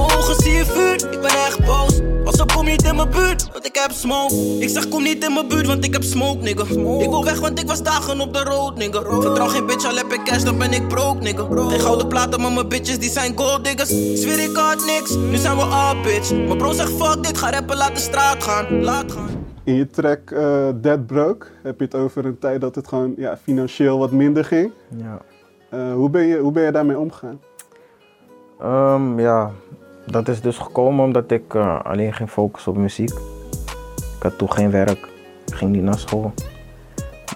In 0.00 0.06
mijn 0.06 0.18
ogen 0.18 0.34
zie 0.34 0.52
je 0.52 0.64
vuur, 0.64 1.12
ik 1.12 1.20
ben 1.20 1.30
echt 1.30 1.64
boos. 1.66 2.00
Pas 2.24 2.40
op, 2.40 2.52
kom 2.52 2.64
niet 2.64 2.82
in 2.82 2.96
mijn 2.96 3.10
buurt, 3.10 3.52
want 3.52 3.66
ik 3.66 3.76
heb 3.76 3.90
smoke. 3.90 4.34
Ik 4.58 4.68
zeg 4.68 4.88
kom 4.88 5.02
niet 5.02 5.24
in 5.24 5.32
mijn 5.32 5.48
buurt, 5.48 5.66
want 5.66 5.84
ik 5.84 5.92
heb 5.92 6.02
smoke, 6.02 6.42
nigga. 6.42 6.62
Ik 7.04 7.10
wil 7.10 7.24
weg, 7.24 7.40
want 7.40 7.60
ik 7.60 7.66
was 7.66 7.82
dagen 7.82 8.20
op 8.20 8.32
de 8.34 8.42
road, 8.44 8.76
nigga. 8.76 9.02
Vertrouw 9.02 9.46
geen 9.46 9.66
bitch, 9.66 9.86
al 9.86 9.96
heb 9.96 10.12
ik 10.12 10.24
cash, 10.24 10.42
dan 10.42 10.58
ben 10.58 10.72
ik 10.72 10.88
broke, 10.88 11.22
nigga. 11.22 11.46
Geen 11.68 11.80
gouden 11.80 12.06
platen, 12.08 12.40
maar 12.40 12.52
mijn 12.52 12.68
bitches 12.68 12.98
die 12.98 13.10
zijn 13.10 13.38
gold 13.38 13.64
diggers. 13.64 13.88
Zweer 14.20 14.38
ik 14.38 14.56
had 14.56 14.84
niks, 14.86 15.16
nu 15.16 15.36
zijn 15.36 15.56
we 15.56 15.62
all 15.62 16.02
bitch. 16.02 16.30
Mijn 16.30 16.58
bro 16.58 16.72
zegt 16.72 16.92
fuck 16.92 17.22
dit, 17.22 17.38
ga 17.38 17.50
rappen, 17.50 17.76
laat 17.76 17.94
de 17.94 18.00
straat 18.00 18.42
gaan. 18.42 18.82
Laat 18.82 19.12
gaan. 19.12 19.28
in 19.64 19.74
je 19.74 19.90
track 19.90 20.30
eh, 20.30 20.68
Dead 20.74 21.06
Broke 21.06 21.46
heb 21.62 21.78
je 21.78 21.84
het 21.84 21.94
over 21.94 22.24
een 22.24 22.38
tijd 22.38 22.60
dat 22.60 22.74
het 22.74 22.88
gewoon 22.88 23.14
ja, 23.16 23.36
financieel 23.36 23.98
wat 23.98 24.10
minder 24.10 24.44
ging. 24.44 24.72
Ja. 24.96 25.20
Eh, 25.68 25.92
hoe, 25.92 26.10
ben 26.10 26.26
je, 26.26 26.38
hoe 26.38 26.52
ben 26.52 26.62
je 26.64 26.72
daarmee 26.72 26.98
omgegaan? 26.98 27.40
Ehm, 28.60 29.20
ja, 29.20 29.50
dat 30.10 30.28
is 30.28 30.40
dus 30.40 30.58
gekomen 30.58 31.04
omdat 31.04 31.30
ik 31.30 31.54
eh, 31.54 31.80
alleen 31.84 32.12
ging 32.12 32.30
focussen 32.30 32.72
op 32.72 32.78
muziek. 32.78 33.10
Ik 34.16 34.22
had 34.22 34.38
toen 34.38 34.52
geen 34.52 34.70
werk, 34.70 35.08
ik 35.46 35.54
ging 35.54 35.70
niet 35.70 35.82
naar 35.82 35.98
school. 35.98 36.32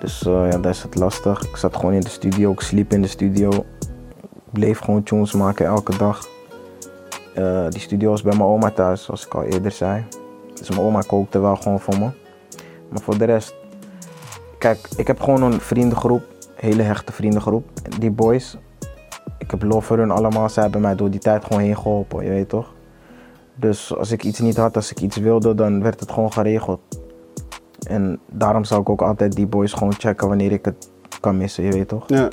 Dus 0.00 0.26
eh, 0.26 0.50
ja, 0.50 0.58
dat 0.58 0.74
is 0.74 0.82
het 0.82 0.94
lastig. 0.94 1.42
Ik 1.42 1.56
zat 1.56 1.76
gewoon 1.76 1.92
in 1.92 2.00
de 2.00 2.08
studio, 2.08 2.52
ik 2.52 2.60
sliep 2.60 2.92
in 2.92 3.02
de 3.02 3.08
studio. 3.08 3.50
Ik 3.50 4.50
bleef 4.50 4.78
gewoon 4.78 5.02
tunes 5.02 5.32
maken 5.32 5.66
elke 5.66 5.96
dag. 5.96 6.26
Eh, 7.34 7.68
die 7.68 7.80
studio 7.80 8.10
was 8.10 8.22
bij 8.22 8.36
mijn 8.36 8.48
oma 8.48 8.70
thuis, 8.70 9.04
zoals 9.04 9.26
ik 9.26 9.34
al 9.34 9.42
eerder 9.42 9.70
zei. 9.70 10.04
Dus 10.54 10.70
mijn 10.70 10.82
oma 10.82 11.00
kookte 11.00 11.38
wel 11.38 11.56
gewoon 11.56 11.80
voor 11.80 11.98
me. 11.98 12.08
Maar 12.88 13.00
voor 13.00 13.18
de 13.18 13.24
rest, 13.24 13.54
kijk, 14.58 14.88
ik 14.96 15.06
heb 15.06 15.20
gewoon 15.20 15.42
een 15.42 15.60
vriendengroep, 15.60 16.22
een 16.22 16.68
hele 16.68 16.82
hechte 16.82 17.12
vriendengroep. 17.12 17.68
Die 17.98 18.10
boys, 18.10 18.56
ik 19.44 19.50
heb 19.50 19.62
lof 19.62 19.84
voor 19.84 19.98
hun 19.98 20.10
allemaal. 20.10 20.48
Zij 20.48 20.62
hebben 20.62 20.80
mij 20.80 20.94
door 20.94 21.10
die 21.10 21.20
tijd 21.20 21.44
gewoon 21.44 21.62
heen 21.62 21.76
geholpen, 21.76 22.24
je 22.24 22.30
weet 22.30 22.48
toch? 22.48 22.74
Dus 23.54 23.96
als 23.96 24.12
ik 24.12 24.24
iets 24.24 24.38
niet 24.38 24.56
had, 24.56 24.76
als 24.76 24.90
ik 24.90 25.00
iets 25.00 25.16
wilde, 25.16 25.54
dan 25.54 25.82
werd 25.82 26.00
het 26.00 26.10
gewoon 26.12 26.32
geregeld. 26.32 26.80
En 27.86 28.18
daarom 28.30 28.64
zou 28.64 28.80
ik 28.80 28.88
ook 28.88 29.02
altijd 29.02 29.32
die 29.32 29.46
boys 29.46 29.72
gewoon 29.72 29.92
checken 29.92 30.28
wanneer 30.28 30.52
ik 30.52 30.64
het 30.64 30.90
kan 31.20 31.36
missen, 31.36 31.64
je 31.64 31.72
weet 31.72 31.88
toch? 31.88 32.08
Ja. 32.08 32.28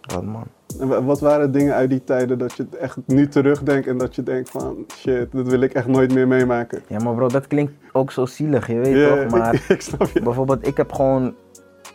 Dat 0.00 0.22
man. 0.22 0.44
En 0.80 1.04
wat 1.04 1.20
waren 1.20 1.52
dingen 1.52 1.74
uit 1.74 1.90
die 1.90 2.04
tijden 2.04 2.38
dat 2.38 2.52
je 2.52 2.66
echt 2.80 2.96
nu 3.06 3.28
terugdenkt 3.28 3.86
en 3.86 3.98
dat 3.98 4.14
je 4.14 4.22
denkt 4.22 4.50
van 4.50 4.84
shit, 4.92 5.32
dat 5.32 5.48
wil 5.48 5.60
ik 5.60 5.72
echt 5.72 5.86
nooit 5.86 6.14
meer 6.14 6.28
meemaken? 6.28 6.82
Ja, 6.86 6.98
maar 6.98 7.14
bro, 7.14 7.28
dat 7.28 7.46
klinkt 7.46 7.72
ook 7.92 8.12
zo 8.12 8.26
zielig, 8.26 8.66
je 8.66 8.78
weet 8.78 9.08
toch? 9.08 9.30
Maar 9.38 9.54
ik, 9.54 9.68
ik 9.68 9.80
snap 9.80 10.06
je. 10.06 10.22
bijvoorbeeld, 10.22 10.66
ik 10.66 10.76
heb 10.76 10.92
gewoon 10.92 11.34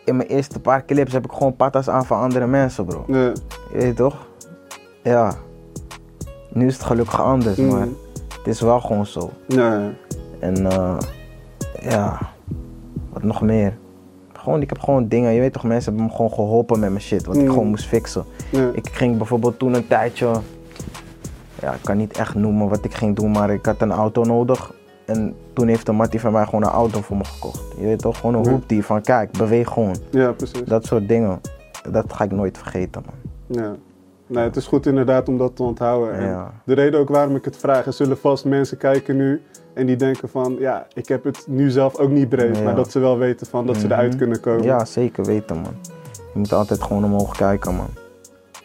in 0.08 0.16
mijn 0.16 0.28
eerste 0.28 0.60
paar 0.60 0.84
clips 0.84 1.12
heb 1.12 1.24
ik 1.24 1.32
gewoon 1.32 1.56
patas 1.56 1.88
aan 1.88 2.06
van 2.06 2.20
andere 2.20 2.46
mensen, 2.46 2.84
bro. 2.84 3.04
Ja. 3.06 3.32
Je 3.72 3.78
weet 3.78 3.96
toch? 3.96 4.26
Ja. 5.02 5.32
Nu 6.52 6.66
is 6.66 6.74
het 6.74 6.82
gelukkig 6.84 7.20
anders, 7.22 7.56
Mm. 7.56 7.68
maar 7.68 7.86
het 8.38 8.46
is 8.46 8.60
wel 8.60 8.80
gewoon 8.80 9.06
zo. 9.06 9.30
Ja, 9.46 9.78
ja. 9.78 9.90
En 10.38 10.66
eh, 10.70 10.96
ja, 11.80 12.18
wat 13.12 13.22
nog 13.22 13.40
meer? 13.42 13.76
Gewoon, 14.32 14.62
ik 14.62 14.68
heb 14.68 14.78
gewoon 14.80 15.08
dingen, 15.08 15.32
je 15.32 15.40
weet 15.40 15.52
toch, 15.52 15.62
mensen 15.64 15.90
hebben 15.92 16.10
me 16.10 16.16
gewoon 16.16 16.32
geholpen 16.32 16.80
met 16.80 16.90
mijn 16.90 17.02
shit, 17.02 17.26
wat 17.26 17.36
ik 17.36 17.42
Mm. 17.42 17.48
gewoon 17.48 17.66
moest 17.66 17.86
fixen. 17.86 18.24
Ja. 18.50 18.70
Ik 18.72 18.88
ging 18.92 19.16
bijvoorbeeld 19.16 19.58
toen 19.58 19.74
een 19.74 19.86
tijdje, 19.86 20.32
ja, 21.60 21.72
ik 21.72 21.82
kan 21.82 21.96
niet 21.96 22.16
echt 22.18 22.34
noemen 22.34 22.68
wat 22.68 22.84
ik 22.84 22.94
ging 22.94 23.16
doen, 23.16 23.30
maar 23.30 23.50
ik 23.50 23.66
had 23.66 23.80
een 23.80 23.92
auto 23.92 24.24
nodig. 24.24 24.72
En 25.08 25.34
toen 25.52 25.68
heeft 25.68 25.88
een 25.88 25.94
mattie 25.94 26.20
van 26.20 26.32
mij 26.32 26.44
gewoon 26.44 26.62
een 26.62 26.68
auto 26.70 27.00
voor 27.00 27.16
me 27.16 27.24
gekocht. 27.24 27.60
Je 27.78 27.84
weet 27.86 27.98
toch, 27.98 28.18
gewoon 28.18 28.34
een 28.34 28.44
Ja. 28.44 28.50
hoep 28.50 28.68
die 28.68 28.84
van 28.84 29.02
kijk, 29.02 29.30
beweeg 29.32 29.68
gewoon. 29.68 29.96
ja, 30.10 30.32
precies. 30.32 30.62
Dat 30.64 30.84
soort 30.84 31.08
dingen, 31.08 31.40
dat 31.90 32.12
ga 32.12 32.24
ik 32.24 32.30
nooit 32.32 32.58
vergeten, 32.58 33.02
man. 33.06 33.14
Ja. 33.62 33.74
Nee, 34.26 34.44
het 34.44 34.56
is 34.56 34.66
goed 34.66 34.86
inderdaad 34.86 35.28
om 35.28 35.38
dat 35.38 35.56
te 35.56 35.62
onthouden. 35.62 36.14
En 36.14 36.26
Ja. 36.26 36.52
De 36.64 36.74
reden 36.74 37.00
ook 37.00 37.08
waarom 37.08 37.36
ik 37.36 37.44
het 37.44 37.56
vraag, 37.56 37.86
er 37.86 37.92
zullen 37.92 38.18
vast 38.18 38.44
mensen 38.44 38.76
kijken 38.76 39.16
nu 39.16 39.42
en 39.74 39.86
die 39.86 39.96
denken 39.96 40.28
van, 40.28 40.56
ja, 40.58 40.86
ik 40.94 41.08
heb 41.08 41.24
het 41.24 41.44
nu 41.46 41.70
zelf 41.70 41.96
ook 41.98 42.10
niet 42.10 42.28
breed, 42.28 42.56
Ja. 42.56 42.62
maar 42.62 42.74
dat 42.74 42.90
ze 42.90 42.98
wel 42.98 43.18
weten 43.18 43.46
van 43.46 43.66
dat 43.66 43.76
ze 43.76 43.84
eruit 43.86 44.08
Mhm. 44.08 44.18
kunnen 44.18 44.40
komen. 44.40 44.62
Ja, 44.62 44.84
zeker 44.84 45.24
weten, 45.24 45.56
man. 45.56 45.74
Je 46.32 46.38
moet 46.38 46.52
altijd 46.52 46.82
gewoon 46.82 47.04
omhoog 47.04 47.36
kijken, 47.36 47.74
man. 47.74 47.88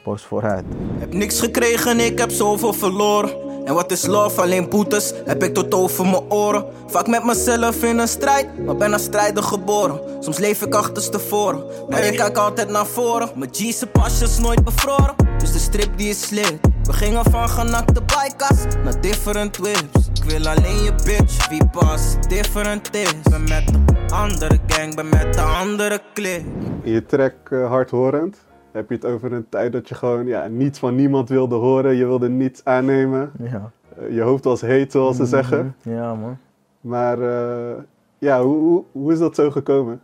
Borst 0.03 0.25
vooruit. 0.25 0.65
Heb 0.99 1.13
niks 1.13 1.39
gekregen, 1.39 1.99
ik 1.99 2.19
heb 2.19 2.31
zoveel 2.31 2.73
verloren. 2.73 3.51
En 3.65 3.73
wat 3.73 3.91
is 3.91 4.05
love, 4.05 4.41
alleen 4.41 4.69
boetes, 4.69 5.13
heb 5.25 5.43
ik 5.43 5.53
tot 5.53 5.73
over 5.73 6.05
mijn 6.05 6.31
oren. 6.31 6.65
Vaak 6.87 7.07
met 7.07 7.23
mezelf 7.23 7.83
in 7.83 7.97
een 7.97 8.07
strijd, 8.07 8.65
maar 8.65 8.75
ben 8.75 8.93
als 8.93 9.03
strijder 9.03 9.43
geboren. 9.43 9.99
Soms 10.19 10.37
leef 10.37 10.61
ik 10.61 10.75
achterstevoren, 10.75 11.63
maar 11.89 12.03
ik 12.03 12.17
kijk 12.17 12.37
altijd 12.37 12.69
naar 12.69 12.85
voren. 12.85 13.29
Mijn 13.35 13.49
G's 13.53 13.81
en 13.81 13.91
pasjes 13.91 14.37
nooit 14.37 14.63
bevroren, 14.63 15.15
dus 15.37 15.51
de 15.51 15.59
strip 15.59 15.97
die 15.97 16.09
is 16.09 16.21
slit. 16.21 16.59
We 16.83 16.93
gingen 16.93 17.23
van 17.31 17.49
genakte 17.49 18.01
bikas 18.01 18.75
naar 18.83 19.01
different 19.01 19.57
whips. 19.57 20.09
Ik 20.13 20.23
wil 20.23 20.47
alleen 20.47 20.83
je 20.83 20.93
bitch, 21.03 21.49
wie 21.49 21.67
pas 21.67 22.15
different 22.27 22.95
is. 22.95 23.13
Ben 23.29 23.43
met 23.43 23.67
de 23.67 24.13
andere 24.13 24.59
gang, 24.67 24.95
ben 24.95 25.09
met 25.09 25.33
de 25.33 25.41
andere 25.41 26.01
clique. 26.13 26.45
In 26.81 26.91
je 26.91 27.05
track 27.05 27.33
eh, 27.49 27.67
Hardhorend 27.67 28.37
heb 28.73 28.89
je 28.89 28.95
het 28.95 29.05
over 29.05 29.33
een 29.33 29.49
tijd 29.49 29.71
dat 29.71 29.89
je 29.89 29.95
gewoon 29.95 30.25
ja, 30.25 30.47
niets 30.47 30.79
van 30.79 30.95
niemand 30.95 31.29
wilde 31.29 31.55
horen, 31.55 31.95
je 31.95 32.05
wilde 32.05 32.29
niets 32.29 32.61
aannemen. 32.65 33.31
Ja. 33.39 33.71
Eh, 33.97 34.15
je 34.15 34.21
hoofd 34.21 34.43
was 34.43 34.61
heet, 34.61 34.91
zoals 34.91 35.17
ze 35.17 35.25
zeggen. 35.25 35.75
Ja, 35.81 36.15
man. 36.15 36.37
Maar 36.81 37.19
eh, 37.21 37.77
ja, 38.17 38.41
hoe, 38.43 38.57
hoe, 38.57 38.83
hoe 38.91 39.11
is 39.11 39.19
dat 39.19 39.35
zo 39.35 39.51
gekomen? 39.51 40.01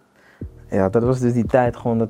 Ja, 0.70 0.90
dat 0.90 1.04
was 1.04 1.20
dus 1.20 1.34
die 1.34 1.46
tijd 1.46 1.78
gewoon 1.78 1.98
dat... 1.98 2.10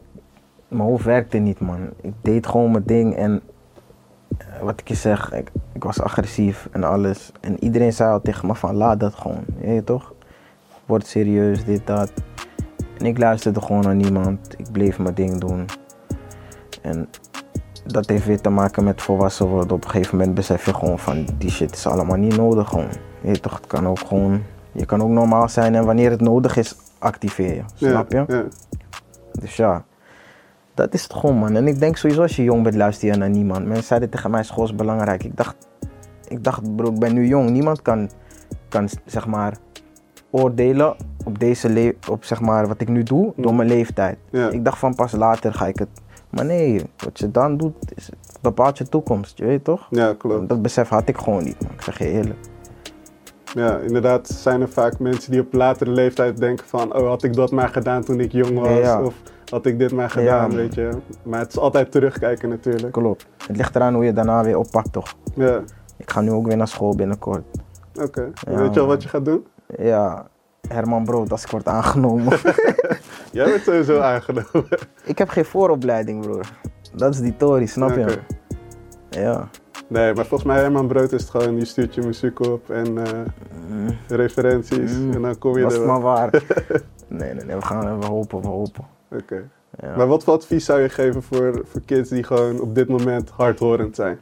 Mijn 0.68 0.82
hoofd 0.90 1.06
werkte 1.06 1.38
niet, 1.38 1.60
man. 1.60 1.90
Ik 2.02 2.14
deed 2.22 2.48
gewoon 2.48 2.72
mijn 2.72 2.84
ding 2.86 3.16
en... 3.16 3.42
eh, 4.38 4.62
Wat 4.62 4.80
ik 4.80 4.88
je 4.88 4.96
zeg, 4.96 5.32
ik, 5.34 5.52
ik 5.74 5.84
was 5.84 6.02
agressief 6.02 6.68
en 6.72 6.84
alles. 6.84 7.32
En 7.42 7.64
iedereen 7.64 7.94
zei 7.94 8.12
al 8.12 8.22
tegen 8.22 8.48
me 8.48 8.56
van, 8.56 8.76
laat 8.76 9.00
dat 9.00 9.16
gewoon. 9.16 9.44
Je 9.62 9.84
toch? 9.84 10.14
Word 10.86 11.08
serieus, 11.08 11.66
dit, 11.66 11.88
dat. 11.88 12.12
En 12.98 13.06
ik 13.06 13.18
luisterde 13.18 13.62
gewoon 13.62 13.82
naar 13.84 13.96
niemand. 13.96 14.54
Ik 14.58 14.72
bleef 14.72 15.00
mijn 15.00 15.16
ding 15.16 15.38
doen. 15.40 15.66
En 16.90 17.10
dat 17.86 18.10
heeft 18.10 18.26
weer 18.26 18.42
te 18.42 18.50
maken 18.50 18.84
met 18.84 19.02
volwassen 19.02 19.48
worden. 19.48 19.72
Op 19.72 19.84
een 19.84 19.90
gegeven 19.90 20.18
moment 20.18 20.36
besef 20.36 20.66
je 20.66 20.74
gewoon 20.74 21.00
van, 21.00 21.28
die 21.38 21.50
shit 21.50 21.76
is 21.76 21.88
allemaal 21.88 22.18
niet 22.18 22.38
nodig 22.38 22.70
gewoon. 22.70 22.90
Je 23.22 23.40
toch, 23.40 23.56
het 23.56 23.68
kan 23.68 23.88
ook 23.88 24.00
gewoon... 24.00 24.44
Je 24.72 24.86
kan 24.86 25.02
ook 25.02 25.10
normaal 25.10 25.50
zijn 25.50 25.76
en 25.76 25.86
wanneer 25.86 26.12
het 26.12 26.22
nodig 26.22 26.58
is, 26.58 26.76
activeer 27.00 27.56
je. 27.56 27.64
Snap 27.74 28.12
je? 28.12 28.18
Ja, 28.18 28.26
ja. 28.28 28.44
Dus 29.32 29.56
ja, 29.56 29.84
dat 30.74 30.94
is 30.94 31.04
het 31.04 31.14
gewoon, 31.14 31.36
man. 31.36 31.56
En 31.56 31.68
ik 31.68 31.80
denk 31.80 31.98
sowieso 31.98 32.22
als 32.22 32.36
je 32.36 32.44
jong 32.44 32.64
bent, 32.64 32.76
luister 32.76 33.08
je 33.08 33.16
naar 33.16 33.30
niemand. 33.30 33.66
Mensen 33.66 33.84
zeiden 33.84 34.10
tegen 34.10 34.32
mij, 34.32 34.44
school 34.44 34.64
is 34.64 34.76
belangrijk. 34.76 35.24
Ik 35.24 35.38
dacht, 35.38 35.56
ik 36.28 36.44
dacht 36.44 36.76
bro, 36.76 36.90
ik 36.90 37.00
ben 37.00 37.14
nu 37.14 37.28
jong. 37.28 37.50
Niemand 37.50 37.82
kan, 37.82 38.10
kan 38.70 38.90
zeg 39.06 39.28
maar, 39.28 39.58
oordelen 40.32 40.96
op 41.26 41.40
deze 41.40 41.96
op 42.10 42.24
zeg 42.24 42.42
maar 42.42 42.68
wat 42.68 42.82
ik 42.82 42.88
nu 42.88 43.04
doe, 43.04 43.34
door 43.36 43.56
mijn 43.56 43.68
leeftijd. 43.68 44.18
Ja. 44.30 44.50
Ik 44.50 44.66
dacht 44.66 44.78
van 44.78 44.96
pas 44.96 45.12
later 45.12 45.54
ga 45.54 45.68
ik 45.68 45.80
het. 45.80 45.90
Maar 46.30 46.46
nee, 46.46 46.82
wat 46.98 47.20
je 47.20 47.32
dan 47.32 47.58
doet, 47.58 47.74
is, 47.96 48.10
bepaalt 48.42 48.78
je 48.78 48.90
toekomst, 48.90 49.38
je 49.38 49.46
weet 49.46 49.64
toch? 49.64 49.88
Ja, 49.90 50.14
klopt. 50.14 50.50
Dat 50.50 50.62
besef 50.62 50.90
had 50.90 51.08
ik 51.08 51.18
gewoon 51.18 51.44
niet, 51.44 51.62
man. 51.64 51.72
ik 51.74 51.82
zeg 51.82 51.98
je 51.98 52.06
eerlijk. 52.08 52.40
Ja, 53.54 53.78
inderdaad 53.78 54.28
zijn 54.28 54.62
er 54.62 54.70
vaak 54.70 55.00
mensen 55.00 55.32
die 55.32 55.42
op 55.42 55.54
latere 55.54 55.92
leeftijd 55.92 56.38
denken 56.38 56.66
van... 56.68 56.96
oh, 56.96 57.08
had 57.08 57.24
ik 57.24 57.34
dat 57.34 57.52
maar 57.52 57.70
gedaan 57.70 58.04
toen 58.04 58.20
ik 58.20 58.32
jong 58.32 58.60
was? 58.60 58.68
Ja, 58.70 58.76
ja. 58.78 59.04
Of 59.04 59.14
had 59.50 59.66
ik 59.66 59.80
dit 59.80 59.92
maar 59.92 60.10
gedaan, 60.10 60.56
weet 60.56 60.76
je. 60.76 60.90
Maar 61.24 61.40
het 61.40 61.50
is 61.50 61.58
altijd 61.58 61.92
terugkijken 61.92 62.50
natuurlijk. 62.50 62.94
Klopt. 62.94 63.26
Het 63.48 63.58
ligt 63.58 63.76
eraan 63.76 63.94
hoe 63.94 64.06
je 64.06 64.14
daarna 64.14 64.44
weer 64.44 64.58
oppakt, 64.58 64.92
toch? 64.94 65.16
Ja, 65.36 65.62
Ik 65.98 66.12
ga 66.12 66.22
nu 66.22 66.32
ook 66.32 66.48
weer 66.48 66.58
naar 66.58 66.68
school 66.68 66.96
binnenkort. 66.96 67.44
oké. 68.02 68.32
Weet 68.48 68.74
je 68.74 68.80
al 68.80 68.88
wat 68.88 69.04
je 69.04 69.10
gaat 69.10 69.26
doen? 69.26 69.46
Ja, 69.78 70.28
Herman 70.68 71.04
Brood, 71.04 71.32
als 71.32 71.44
ik 71.44 71.50
word 71.50 71.68
aangenomen. 71.68 72.38
Jij 73.32 73.48
wordt 73.50 73.64
sowieso 73.64 74.00
aangenomen. 74.12 74.68
ik 75.06 75.18
heb 75.18 75.30
geen 75.30 75.46
vooropleiding, 75.46 76.22
broer. 76.22 76.50
Dat 76.96 77.14
is 77.14 77.20
die 77.20 77.36
tory, 77.38 77.66
snap 77.66 77.96
je? 77.96 78.18
Ja. 79.10 79.50
Nee, 79.88 80.14
maar 80.14 80.26
volgens 80.26 80.50
mij 80.50 80.60
Herman 80.60 80.88
Brood 80.88 81.12
is 81.12 81.22
het 81.22 81.30
gewoon, 81.30 81.58
je 81.58 81.66
stuurt 81.66 81.96
je 81.96 82.02
muziek 82.02 82.40
op 82.40 82.70
en 82.70 82.98
eh, 82.98 83.12
referenties 84.08 84.92
Mm. 84.98 85.12
en 85.14 85.22
dan 85.22 85.38
kom 85.38 85.58
je 85.58 85.64
Was 85.64 85.74
er 85.74 85.80
wel. 85.80 85.88
maar 85.88 86.02
waar. 86.02 86.30
nee, 87.08 87.34
nee, 87.34 87.46
nee, 87.46 87.56
we 87.56 87.62
gaan 87.62 88.00
we 88.00 88.06
hopen, 88.06 88.42
we 88.42 88.48
hopen. 88.48 88.86
Oké. 89.12 89.50
Ja. 89.82 89.96
Maar 89.96 90.08
wat 90.08 90.24
voor 90.24 90.34
advies 90.34 90.66
zou 90.66 90.80
je 90.82 90.90
geven 90.90 91.24
voor, 91.24 91.62
voor 91.66 91.82
kids 91.86 92.10
die 92.10 92.24
gewoon 92.24 92.60
op 92.60 92.76
dit 92.76 92.88
moment 92.88 93.30
hardhorend 93.30 93.96
zijn? 93.96 94.20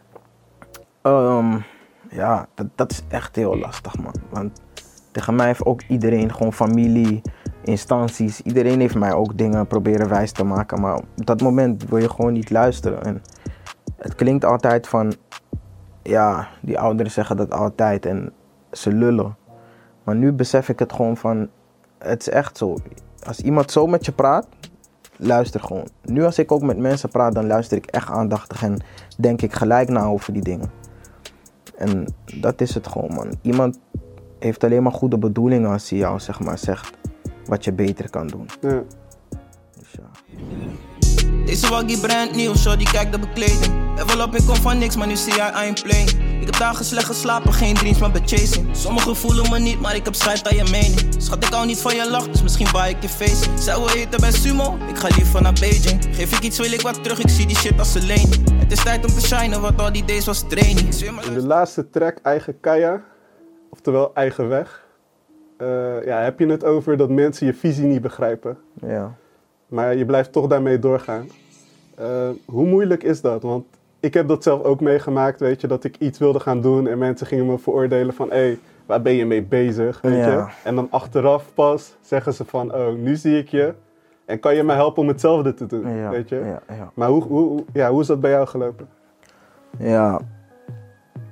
Ehm, 1.02 1.58
ja, 2.10 2.48
dat, 2.56 2.68
dat 2.76 2.92
is 2.92 3.04
echt 3.08 3.36
heel 3.36 3.58
lastig, 3.58 3.98
man. 3.98 4.14
Want 4.30 4.62
tegen 5.12 5.36
mij 5.36 5.46
heeft 5.48 5.66
ook 5.66 5.82
iedereen, 5.88 6.34
gewoon 6.34 6.54
familie, 6.54 7.22
instanties, 7.68 8.42
iedereen 8.42 8.80
heeft 8.80 8.96
mij 8.96 9.14
ook 9.14 9.38
dingen 9.38 9.68
proberen 9.68 10.10
wijs 10.10 10.32
te 10.32 10.44
maken. 10.44 10.82
Maar 10.82 10.96
op 10.96 11.26
dat 11.26 11.42
moment 11.42 11.90
wil 11.90 11.98
je 11.98 12.10
gewoon 12.10 12.34
niet 12.34 12.50
luisteren. 12.50 13.04
En 13.04 13.22
het 13.96 14.16
klinkt 14.16 14.46
altijd 14.46 14.88
van, 14.88 15.14
ja, 16.04 16.48
die 16.62 16.80
ouderen 16.80 17.12
zeggen 17.12 17.38
dat 17.38 17.52
altijd 17.52 18.06
en 18.06 18.34
ze 18.72 18.94
lullen. 18.94 19.36
Maar 20.04 20.16
nu 20.16 20.32
besef 20.32 20.70
ik 20.70 20.80
het 20.80 20.94
gewoon 20.94 21.18
van, 21.18 21.48
het 21.98 22.22
is 22.22 22.30
echt 22.30 22.58
zo. 22.58 22.78
Als 23.28 23.42
iemand 23.42 23.72
zo 23.72 23.88
met 23.88 24.06
je 24.06 24.12
praat, 24.12 24.48
luister 25.16 25.60
gewoon. 25.60 25.88
Nu 26.04 26.24
als 26.24 26.40
ik 26.40 26.52
ook 26.52 26.62
met 26.62 26.78
mensen 26.78 27.10
praat, 27.10 27.34
dan 27.34 27.48
luister 27.48 27.78
ik 27.78 27.86
echt 27.86 28.10
aandachtig 28.10 28.64
en 28.64 28.78
denk 29.18 29.42
ik 29.42 29.54
gelijk 29.54 29.90
na 29.90 30.06
over 30.06 30.34
die 30.34 30.44
dingen. 30.44 30.72
En 31.78 32.08
dat 32.40 32.62
is 32.62 32.74
het 32.74 32.88
gewoon, 32.88 33.14
man. 33.14 33.34
Iemand 33.42 33.80
heeft 34.40 34.64
alleen 34.64 34.84
maar 34.84 34.92
goede 34.92 35.18
bedoelingen 35.18 35.72
als 35.72 35.90
hij 35.90 36.00
jou 36.00 36.20
zeg 36.20 36.40
maar, 36.40 36.58
zegt 36.58 36.98
wat 37.48 37.64
je 37.64 37.74
beter 37.74 38.10
kan 38.10 38.28
doen. 38.28 38.50
Ja. 38.62 38.84
Dus 39.80 39.92
ja. 39.92 40.38
Deze 41.46 41.70
waggie 41.70 42.00
brand 42.00 42.36
nieuw, 42.36 42.56
shorty 42.56 42.84
kijk 42.84 43.12
de 43.12 43.20
bekleding. 43.20 43.96
Level 43.96 44.20
up, 44.22 44.36
ik 44.36 44.46
kom 44.46 44.56
van 44.56 44.78
niks, 44.78 44.96
maar 44.96 45.08
nu 45.08 45.16
zie 45.16 45.36
jij 45.36 45.68
I'm 45.68 45.74
playing. 45.74 46.10
Ik 46.40 46.46
heb 46.46 46.58
dagen 46.58 46.86
slecht 46.86 47.06
geslapen, 47.06 47.54
geen 47.54 47.74
dreams, 47.74 48.00
maar 48.00 48.12
chasing. 48.26 48.76
Sommigen 48.76 49.16
voelen 49.16 49.50
me 49.50 49.60
niet, 49.60 49.80
maar 49.80 49.96
ik 49.96 50.06
heb 50.06 50.16
scheid 50.16 50.48
aan 50.48 50.56
je 50.56 50.64
mening. 50.72 51.16
Schat, 51.18 51.44
ik 51.44 51.54
hou 51.54 51.66
niet 51.66 51.82
van 51.82 51.96
je 51.96 52.10
lach, 52.10 52.28
dus 52.28 52.42
misschien 52.42 52.68
baai 52.72 52.96
ik 52.96 53.02
je 53.02 53.10
face. 53.10 53.50
Zij 53.60 53.76
wil 53.76 53.90
eten 53.90 54.20
bij 54.20 54.32
Sumo, 54.32 54.78
ik 54.90 54.98
ga 54.98 55.08
liever 55.16 55.42
naar 55.42 55.54
Beijing. 55.54 56.04
Geef 56.12 56.32
ik 56.32 56.44
iets, 56.44 56.58
wil 56.58 56.72
ik 56.72 56.82
wat 56.82 57.04
terug, 57.04 57.20
ik 57.20 57.30
zie 57.30 57.46
die 57.46 57.56
shit 57.56 57.80
als 57.80 57.96
alleen. 57.96 58.30
Het 58.56 58.72
is 58.72 58.84
tijd 58.84 59.06
om 59.06 59.12
te 59.12 59.26
shinen, 59.26 59.62
wat 59.62 59.82
al 59.82 59.92
die 59.92 60.06
days 60.06 60.26
was 60.26 60.44
training. 60.48 60.96
De 61.34 61.46
laatste 61.48 61.90
track, 61.90 62.18
Eigen 62.24 62.60
Kaya, 62.60 63.04
oftewel 63.70 64.14
Eigen 64.14 64.48
Weg, 64.48 64.87
eh, 65.58 66.06
ja, 66.06 66.20
heb 66.22 66.40
je 66.40 66.46
het 66.48 66.64
over 66.64 66.98
dat 66.98 67.10
mensen 67.10 67.46
je 67.46 67.54
visie 67.54 67.86
niet 67.86 68.02
begrijpen. 68.02 68.58
ja. 68.74 69.14
Maar 69.68 69.96
je 69.96 70.06
blijft 70.06 70.32
toch 70.32 70.48
daarmee 70.48 70.80
doorgaan. 70.80 71.28
Eh, 71.96 72.30
hoe 72.46 72.66
moeilijk 72.66 73.04
is 73.04 73.22
dat? 73.22 73.42
Want 73.42 73.66
ik 74.00 74.14
heb 74.14 74.28
dat 74.28 74.44
zelf 74.44 74.64
ook 74.64 74.82
meegemaakt, 74.82 75.40
weet 75.40 75.62
je, 75.62 75.68
dat 75.68 75.84
ik 75.84 75.96
iets 75.98 76.20
wilde 76.20 76.40
gaan 76.40 76.62
doen 76.62 76.88
en 76.88 76.98
mensen 76.98 77.28
gingen 77.28 77.46
me 77.46 77.58
veroordelen 77.60 78.14
van, 78.14 78.30
hé, 78.30 78.36
hey, 78.36 78.60
waar 78.86 79.02
ben 79.02 79.14
je 79.14 79.26
mee 79.26 79.44
bezig, 79.44 80.02
weet 80.02 80.16
Ja. 80.16 80.32
je? 80.32 80.46
En 80.70 80.76
dan 80.76 80.88
achteraf 80.92 81.52
pas 81.54 81.96
zeggen 82.02 82.34
ze 82.34 82.46
van, 82.46 82.74
oh, 82.74 82.94
nu 82.94 83.16
zie 83.16 83.38
ik 83.38 83.48
je 83.50 83.74
en 84.26 84.40
kan 84.40 84.56
je 84.56 84.64
me 84.64 84.74
helpen 84.74 85.02
om 85.02 85.08
hetzelfde 85.08 85.54
te 85.54 85.66
doen, 85.66 85.96
Ja, 85.96 86.10
weet 86.10 86.30
je? 86.30 86.42
ja. 86.68 86.92
Maar 86.94 87.10
hoe, 87.10 87.24
hoe, 87.24 87.48
hoe- 87.48 87.66
ja, 87.74 87.90
hoe 87.92 88.02
is 88.02 88.08
dat 88.08 88.20
bij 88.20 88.32
jou 88.32 88.48
gelopen? 88.48 88.88
Ja, 89.80 90.20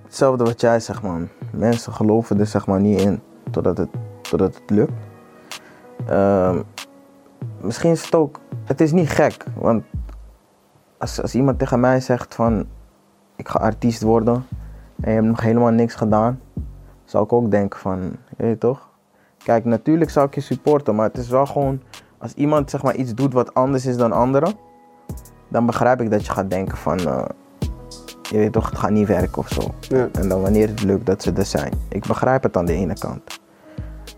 hetzelfde 0.04 0.44
wat 0.44 0.62
jij 0.62 0.80
zegt, 0.80 1.02
man. 1.02 1.28
Mensen 1.52 1.94
geloven 1.94 2.40
er 2.40 2.46
zeg 2.46 2.68
maar 2.68 2.80
niet 2.82 3.02
in 3.02 3.22
totdat 3.52 3.78
het, 3.78 3.90
totdat 4.30 4.56
het 4.56 4.70
lukt. 4.70 4.92
Ehm, 6.08 6.62
misschien 7.62 7.92
is 7.92 8.06
het 8.06 8.16
ook, 8.16 8.40
het 8.64 8.82
is 8.82 8.92
niet 8.92 9.10
gek, 9.10 9.46
want 9.56 9.84
als, 10.98 11.22
als 11.22 11.36
iemand 11.36 11.60
tegen 11.60 11.80
mij 11.80 12.00
zegt 12.00 12.36
van 12.36 12.66
ik 13.36 13.48
ga 13.48 13.60
artiest 13.60 14.02
worden 14.02 14.46
en 15.02 15.10
je 15.10 15.16
hebt 15.16 15.28
nog 15.28 15.42
helemaal 15.42 15.72
niks 15.72 15.96
gedaan, 15.96 16.40
zou 17.04 17.24
ik 17.24 17.34
ook 17.34 17.52
denken 17.52 17.80
van, 17.80 18.00
je 18.38 18.44
weet 18.44 18.60
toch? 18.60 18.90
Kijk, 19.44 19.66
natuurlijk 19.66 20.12
zou 20.12 20.28
ik 20.28 20.36
je 20.36 20.42
supporten, 20.42 20.96
maar 20.96 21.08
het 21.08 21.18
is 21.18 21.30
wel 21.30 21.46
gewoon, 21.46 21.82
als 22.18 22.34
iemand 22.34 22.70
zeg 22.70 22.84
maar 22.84 22.96
iets 22.96 23.14
doet 23.14 23.34
wat 23.34 23.54
anders 23.54 23.86
is 23.86 23.98
dan 23.98 24.12
anderen, 24.12 24.54
dan 25.48 25.66
begrijp 25.66 26.02
ik 26.02 26.12
dat 26.12 26.26
je 26.26 26.32
gaat 26.32 26.50
denken 26.50 26.78
van, 26.78 27.00
eh, 27.00 27.26
je 28.22 28.38
weet 28.38 28.52
toch, 28.52 28.70
het 28.70 28.80
gaat 28.80 28.90
niet 28.90 29.08
werken 29.08 29.38
of 29.38 29.50
zo. 29.50 29.62
Ja. 29.80 30.08
En 30.12 30.30
dan 30.30 30.42
wanneer 30.42 30.68
het 30.68 30.84
lukt 30.84 31.06
dat 31.06 31.24
ze 31.24 31.32
er 31.34 31.46
zijn. 31.46 31.74
Ik 31.90 32.08
begrijp 32.08 32.44
het 32.44 32.58
aan 32.58 32.66
de 32.66 32.74
ene 32.74 32.94
kant. 32.94 33.35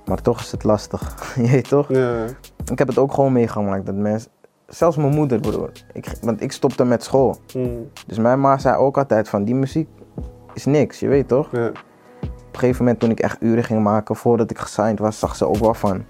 Maar 0.08 0.22
toch 0.22 0.40
is 0.40 0.52
het 0.52 0.64
lastig. 0.64 1.16
je 1.44 1.48
weet 1.52 1.68
toch? 1.68 1.90
Ja, 1.90 2.26
Ik 2.72 2.78
heb 2.78 2.88
het 2.88 2.98
ook 2.98 3.14
gewoon 3.14 3.32
meegemaakt 3.34 3.86
dat 3.86 3.96
mensen. 3.96 4.32
Zelfs 4.68 4.98
mijn 4.98 5.14
moeder, 5.16 5.40
broer. 5.40 5.72
Ik, 5.94 6.12
want 6.22 6.42
ik 6.42 6.52
stopte 6.52 6.84
met 6.86 7.04
school. 7.04 7.38
mm, 7.56 7.90
Dus 8.08 8.18
mijn 8.18 8.40
ma 8.42 8.58
zei 8.58 8.76
ook 8.76 8.98
altijd 8.98 9.30
van 9.30 9.44
die 9.44 9.56
muziek 9.56 9.88
is 10.54 10.66
niks, 10.66 11.00
je 11.00 11.08
weet 11.08 11.28
toch? 11.28 11.48
ja, 11.52 11.68
Op 11.68 11.74
een 12.52 12.60
gegeven 12.60 12.84
moment 12.84 13.00
toen 13.00 13.10
ik 13.10 13.20
echt 13.20 13.38
uren 13.42 13.64
ging 13.64 13.84
maken 13.84 14.16
voordat 14.16 14.52
ik 14.52 14.58
gesigned 14.58 15.00
was, 15.00 15.20
zag 15.20 15.36
ze 15.36 15.48
ook 15.48 15.56
wel 15.58 15.74
van. 15.74 16.04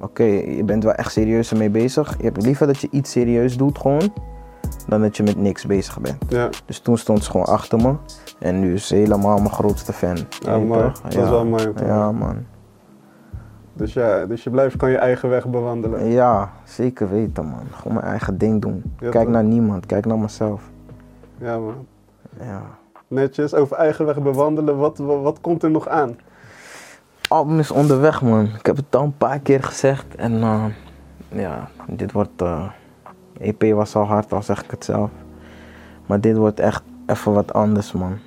Oké, 0.00 0.22
je 0.24 0.62
bent 0.64 0.84
wel 0.84 0.92
echt 0.92 1.12
serieus 1.12 1.50
ermee 1.50 1.70
bezig. 1.70 2.14
Je 2.18 2.24
hebt 2.24 2.42
liever 2.42 2.66
dat 2.66 2.80
je 2.80 2.88
iets 2.90 3.10
serieus 3.10 3.56
doet 3.56 3.78
gewoon, 3.78 4.12
dan 4.88 5.00
dat 5.00 5.16
je 5.16 5.22
met 5.22 5.36
niks 5.36 5.66
bezig 5.66 6.00
bent. 6.00 6.16
ja. 6.28 6.48
Dus 6.66 6.78
toen 6.80 6.98
stond 6.98 7.24
ze 7.24 7.30
gewoon 7.30 7.46
achter 7.46 7.78
me. 7.78 7.94
En 8.38 8.60
nu 8.60 8.74
is 8.74 8.86
ze 8.86 8.94
helemaal 8.94 9.36
mijn 9.38 9.52
grootste 9.52 9.92
fan. 9.92 10.16
Ja, 10.40 10.54
je 10.54 10.64
mooi. 10.64 10.80
toch? 10.82 11.00
Dat 11.00 11.12
is 11.12 11.28
wel 11.28 11.44
mooi 11.46 11.72
Ja, 11.84 12.12
man. 12.12 12.36
Dus 13.78 13.92
ja, 13.92 14.26
dus 14.26 14.44
je 14.44 14.50
blijft 14.50 14.76
kan 14.76 14.90
je 14.90 14.96
eigen 14.96 15.28
weg 15.28 15.46
bewandelen. 15.46 16.10
Ja, 16.10 16.50
zeker 16.64 17.10
weten, 17.10 17.44
man. 17.44 17.66
Gewoon 17.70 17.92
mijn 17.94 18.06
eigen 18.06 18.38
ding 18.38 18.60
doen. 18.62 18.82
Ja, 19.00 19.10
kijk 19.10 19.24
toch? 19.24 19.32
naar 19.32 19.44
niemand, 19.44 19.86
kijk 19.86 20.06
naar 20.06 20.18
mezelf. 20.18 20.62
Ja, 21.38 21.58
man. 21.58 21.86
Ja. 22.40 22.62
Netjes, 23.08 23.54
over 23.54 23.76
eigen 23.76 24.06
weg 24.06 24.22
bewandelen. 24.22 24.76
Wat, 24.78 24.98
wat, 24.98 25.22
wat 25.22 25.40
komt 25.40 25.62
er 25.62 25.70
nog 25.70 25.88
aan? 25.88 26.16
Album 27.28 27.58
is 27.58 27.70
onderweg, 27.70 28.22
man. 28.22 28.44
Ik 28.44 28.66
heb 28.66 28.76
het 28.76 28.96
al 28.96 29.04
een 29.04 29.16
paar 29.16 29.38
keer 29.38 29.62
gezegd. 29.62 30.14
En 30.16 30.42
eh, 30.42 30.64
ja, 31.28 31.68
dit 31.86 32.12
wordt. 32.12 32.42
eh 32.42 32.64
EP 33.40 33.72
was 33.74 33.96
al 33.96 34.04
hard, 34.04 34.32
al 34.32 34.42
zeg 34.42 34.64
ik 34.64 34.70
het 34.70 34.84
zelf. 34.84 35.10
Maar 36.06 36.20
dit 36.20 36.36
wordt 36.36 36.60
echt 36.60 36.82
even 37.06 37.32
wat 37.32 37.52
anders, 37.52 37.92
man. 37.92 38.18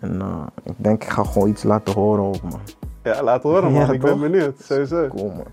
En 0.00 0.20
eh, 0.20 0.46
ik 0.62 0.74
denk, 0.76 1.02
ik 1.02 1.08
ga 1.10 1.24
gewoon 1.24 1.48
iets 1.48 1.62
laten 1.62 1.94
horen 1.94 2.24
ook, 2.24 2.42
man. 2.42 2.60
Ja, 3.02 3.22
laat 3.22 3.42
horen, 3.42 3.72
man. 3.72 3.86
Ja, 3.86 3.92
ik 3.92 4.00
ben 4.00 4.20
benieuwd. 4.20 4.60
Sowieso. 4.62 5.08
Cool, 5.08 5.30
man. 5.30 5.46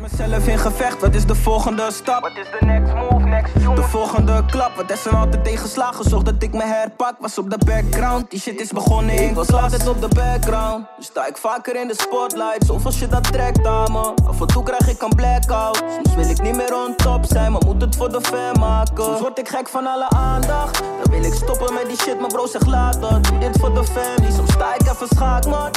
Mezelf 0.00 0.46
in 0.46 0.58
gevecht, 0.58 1.00
wat 1.00 1.14
is 1.14 1.26
de 1.26 1.34
volgende 1.34 1.88
stap? 1.92 2.20
Wat 2.20 2.36
is 2.36 2.46
de 2.60 2.66
next 2.66 2.94
move, 2.94 3.26
next 3.26 3.52
tune? 3.52 3.74
De 3.74 3.82
volgende 3.82 4.44
klap, 4.46 4.76
wat 4.76 4.90
is 4.90 5.04
er 5.04 5.16
altijd 5.16 5.44
tegenslagen? 5.44 6.04
Zorg 6.04 6.22
dat 6.22 6.42
ik 6.42 6.52
me 6.52 6.64
herpak, 6.64 7.14
was 7.20 7.38
op 7.38 7.50
de 7.50 7.58
background. 7.64 8.30
Die 8.30 8.40
shit 8.40 8.60
is 8.60 8.72
begonnen, 8.72 9.22
ik 9.22 9.34
was 9.34 9.52
altijd 9.52 9.88
op 9.88 10.00
de 10.00 10.08
background. 10.14 10.86
Nu 10.98 11.04
sta 11.04 11.26
ik 11.26 11.36
vaker 11.36 11.80
in 11.80 11.88
de 11.88 11.94
spotlight, 11.94 12.66
zoveel 12.66 12.92
shit 12.92 13.10
dat 13.10 13.32
trekt 13.32 13.66
aan 13.66 13.92
me. 13.92 14.14
Af 14.26 14.40
en 14.40 14.46
toe 14.46 14.62
krijg 14.62 14.88
ik 14.88 15.02
een 15.02 15.14
blackout. 15.16 15.82
Soms 15.94 16.14
wil 16.14 16.28
ik 16.28 16.42
niet 16.42 16.56
meer 16.56 16.74
on 16.74 16.96
top 16.96 17.24
zijn, 17.24 17.52
maar 17.52 17.62
moet 17.66 17.80
het 17.82 17.96
voor 17.96 18.12
de 18.12 18.20
fan 18.20 18.58
maken. 18.60 19.04
Soms 19.04 19.20
word 19.20 19.38
ik 19.38 19.48
gek 19.48 19.68
van 19.68 19.86
alle 19.86 20.08
aandacht 20.08 20.82
Dan 21.02 21.10
wil 21.10 21.24
ik 21.24 21.34
stoppen 21.34 21.74
met 21.74 21.86
die 21.86 21.96
shit, 21.96 22.20
maar 22.20 22.28
bro 22.28 22.46
zeg 22.46 22.62
dat. 22.62 23.24
Doe 23.24 23.38
dit 23.38 23.58
voor 23.60 23.74
de 23.74 23.84
family, 23.84 24.32
soms 24.32 24.52
sta 24.52 24.74
ik 24.74 24.80
even 24.80 25.08
schaak 25.08 25.46
man. 25.46 25.70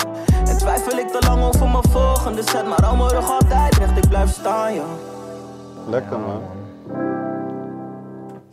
En 0.48 0.58
twijfel 0.58 0.98
ik 0.98 1.08
te 1.08 1.28
lang 1.28 1.44
over 1.44 1.68
mijn 1.68 1.84
volgende 1.92 2.42
set 2.42 2.68
Maar 2.68 2.98
mijn 2.98 3.10
rug 3.10 3.32
altijd 3.32 3.78
recht, 3.78 3.98
ik 3.98 4.07
blijf 4.10 4.30
staan 4.30 4.74
ja 4.74 4.86
Lekker, 5.90 6.20
man. 6.20 6.42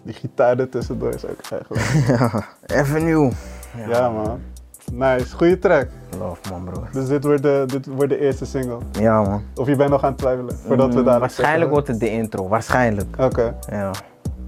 Die 0.02 0.14
gitaar 0.14 0.58
er 0.58 0.68
tussendoor 0.68 1.14
is 1.14 1.26
ook 1.26 1.40
eigenlijk. 1.50 1.84
Ja, 2.18 2.44
even 2.80 3.04
nieuw. 3.04 3.30
ja, 3.88 4.08
man. 4.10 4.40
Nice. 4.92 5.36
Goeie 5.36 5.58
track. 5.58 5.86
Love, 6.18 6.40
man, 6.50 6.64
broer. 6.64 6.88
Dus 6.92 7.06
dit 7.08 7.24
wordt, 7.24 7.42
de, 7.42 7.64
dit 7.66 7.86
wordt 7.86 8.08
de 8.08 8.18
eerste 8.18 8.44
single. 8.46 8.78
Ja, 8.92 9.22
man. 9.22 9.42
Of 9.54 9.66
je 9.66 9.76
bent 9.76 9.90
nog 9.90 10.02
aan 10.02 10.08
het 10.10 10.18
twijfelen? 10.18 10.56
Voordat 10.66 10.94
we 10.94 10.98
Mm, 11.00 11.04
daar 11.04 11.20
waarschijnlijk 11.20 11.70
wordt 11.70 11.88
het 11.88 12.00
de 12.00 12.10
intro, 12.10 12.48
waarschijnlijk. 12.48 13.16
Oké. 13.18 13.54
Ja, 13.70 13.90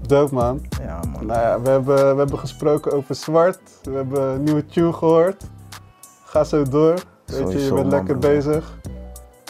Dope, 0.01 0.33
man. 0.33 0.61
ja 0.81 0.99
man. 1.11 1.25
Nou 1.25 1.39
ja, 1.41 1.61
we 1.61 1.69
hebben, 1.69 1.95
we 1.95 2.17
hebben 2.19 2.39
gesproken 2.39 2.91
over 2.91 3.15
zwart. 3.15 3.59
We 3.83 3.91
hebben 3.95 4.21
een 4.29 4.43
nieuwe 4.43 4.65
tune 4.65 4.93
gehoord. 4.93 5.43
Ga 6.25 6.43
zo 6.43 6.63
door. 6.63 6.93
Weet 7.25 7.51
je, 7.51 7.57
je 7.63 7.73
bent 7.73 7.81
man, 7.81 7.89
lekker 7.89 8.17
broer. 8.17 8.31
bezig. 8.31 8.76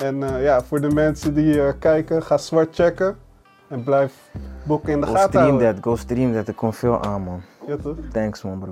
En 0.03 0.23
eh, 0.23 0.43
ja, 0.43 0.63
voor 0.63 0.81
de 0.81 0.89
mensen 0.93 1.33
die 1.33 1.62
eh, 1.62 1.73
kijken, 1.79 2.23
ga 2.23 2.38
zwart 2.38 2.75
checken. 2.75 3.17
En 3.67 3.83
blijf 3.83 4.13
bokken 4.63 4.93
in 4.93 4.99
de 5.01 5.05
Go 5.05 5.13
gaten 5.13 5.29
stream 5.29 5.47
houden. 5.47 5.73
that, 5.73 5.83
go 5.83 5.95
stream 5.95 6.33
that. 6.33 6.47
Er 6.47 6.53
komt 6.53 6.75
veel 6.75 7.03
aan, 7.03 7.21
man. 7.21 7.41
Ja, 7.67 7.75
toch? 7.77 7.95
Thanks, 8.12 8.41
man, 8.43 8.60
bro. 8.60 8.71